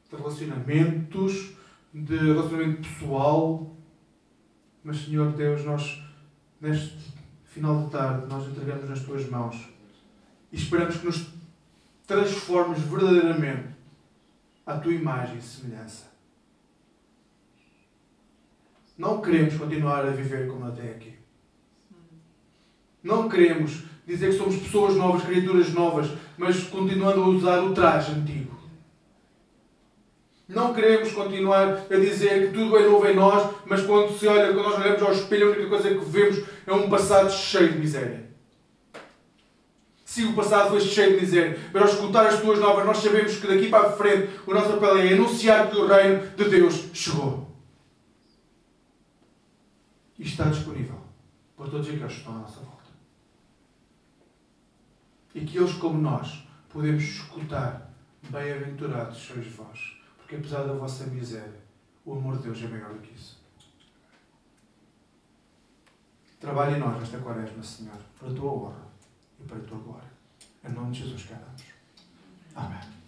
De 0.08 0.16
relacionamentos, 0.16 1.52
de 1.92 2.16
relacionamento 2.16 2.88
pessoal. 2.88 3.76
Mas, 4.82 5.04
Senhor 5.04 5.32
Deus, 5.32 5.62
nós, 5.66 6.02
neste 6.58 6.96
final 7.44 7.84
de 7.84 7.90
tarde, 7.90 8.26
nós 8.26 8.48
entregamos 8.48 8.88
nas 8.88 9.02
Tuas 9.02 9.28
mãos 9.28 9.68
e 10.50 10.56
esperamos 10.56 10.96
que 10.96 11.06
nos 11.06 11.26
transformes 12.06 12.80
verdadeiramente 12.80 13.68
à 14.64 14.78
Tua 14.78 14.94
imagem 14.94 15.36
e 15.36 15.42
semelhança. 15.42 16.10
Não 18.96 19.20
queremos 19.20 19.56
continuar 19.56 20.06
a 20.06 20.10
viver 20.10 20.48
como 20.48 20.66
até 20.66 20.90
aqui. 20.90 21.19
Não 23.02 23.28
queremos 23.28 23.82
dizer 24.06 24.30
que 24.30 24.38
somos 24.38 24.56
pessoas 24.56 24.94
novas, 24.94 25.22
criaturas 25.22 25.72
novas, 25.72 26.10
mas 26.36 26.64
continuando 26.64 27.22
a 27.22 27.28
usar 27.28 27.60
o 27.60 27.72
traje 27.72 28.12
antigo. 28.12 28.58
Não 30.48 30.74
queremos 30.74 31.12
continuar 31.12 31.86
a 31.88 31.96
dizer 31.96 32.48
que 32.48 32.58
tudo 32.58 32.76
é 32.76 32.82
novo 32.82 33.06
em 33.06 33.14
nós, 33.14 33.54
mas 33.66 33.82
quando 33.82 34.18
se 34.18 34.26
olha, 34.26 34.52
quando 34.52 34.68
nós 34.68 34.80
olhamos 34.80 35.02
ao 35.02 35.12
espelho, 35.12 35.46
a 35.46 35.50
única 35.52 35.68
coisa 35.68 35.94
que 35.94 36.04
vemos 36.04 36.44
é 36.66 36.72
um 36.72 36.90
passado 36.90 37.30
cheio 37.30 37.72
de 37.72 37.78
miséria. 37.78 38.28
Sim, 40.04 40.30
o 40.30 40.34
passado 40.34 40.70
foi 40.70 40.80
cheio 40.80 41.14
de 41.14 41.20
miséria, 41.20 41.57
mas 41.72 41.82
ao 41.82 41.88
escutar 41.88 42.26
as 42.26 42.40
tuas 42.40 42.59
novas, 42.59 42.84
nós 42.84 42.98
sabemos 42.98 43.36
que 43.36 43.46
daqui 43.46 43.68
para 43.68 43.90
a 43.90 43.92
frente 43.92 44.28
o 44.44 44.53
nosso 44.53 44.70
papel 44.70 44.98
é 44.98 45.12
anunciar 45.12 45.70
que 45.70 45.76
o 45.76 45.86
reino 45.86 46.26
de 46.36 46.44
Deus 46.46 46.86
chegou. 46.92 47.48
E 50.18 50.24
está 50.24 50.44
disponível 50.46 50.98
para 51.57 51.70
todos 51.70 51.86
aqueles 51.86 52.12
que 52.12 52.18
estão 52.18 52.34
à 52.34 52.38
nossa 52.40 52.59
volta 52.59 52.80
e 55.35 55.45
que 55.45 55.59
eles, 55.59 55.74
como 55.74 55.99
nós, 55.99 56.47
podemos 56.68 57.03
escutar: 57.03 57.91
Bem-aventurados 58.28 59.18
sois 59.18 59.47
vós, 59.49 59.97
porque 60.16 60.37
apesar 60.37 60.64
da 60.64 60.74
vossa 60.74 61.07
miséria, 61.07 61.61
o 62.05 62.12
amor 62.12 62.37
de 62.39 62.45
Deus 62.45 62.62
é 62.62 62.68
maior 62.68 62.93
do 62.93 63.01
que 63.01 63.14
isso. 63.14 63.41
Trabalhe 66.39 66.76
em 66.76 66.81
nós 66.81 66.99
nesta 66.99 67.18
quaresma, 67.18 67.62
Senhor, 67.62 67.99
para 68.18 68.31
a 68.31 68.35
tua 68.35 68.51
honra 68.51 68.87
e 69.39 69.45
para 69.45 69.59
a 69.59 69.61
tua 69.61 69.78
glória. 69.78 70.11
Em 70.64 70.72
nome 70.72 70.93
de 70.93 71.03
Jesus, 71.03 71.24
queremos. 71.24 71.64
Amém. 72.55 72.99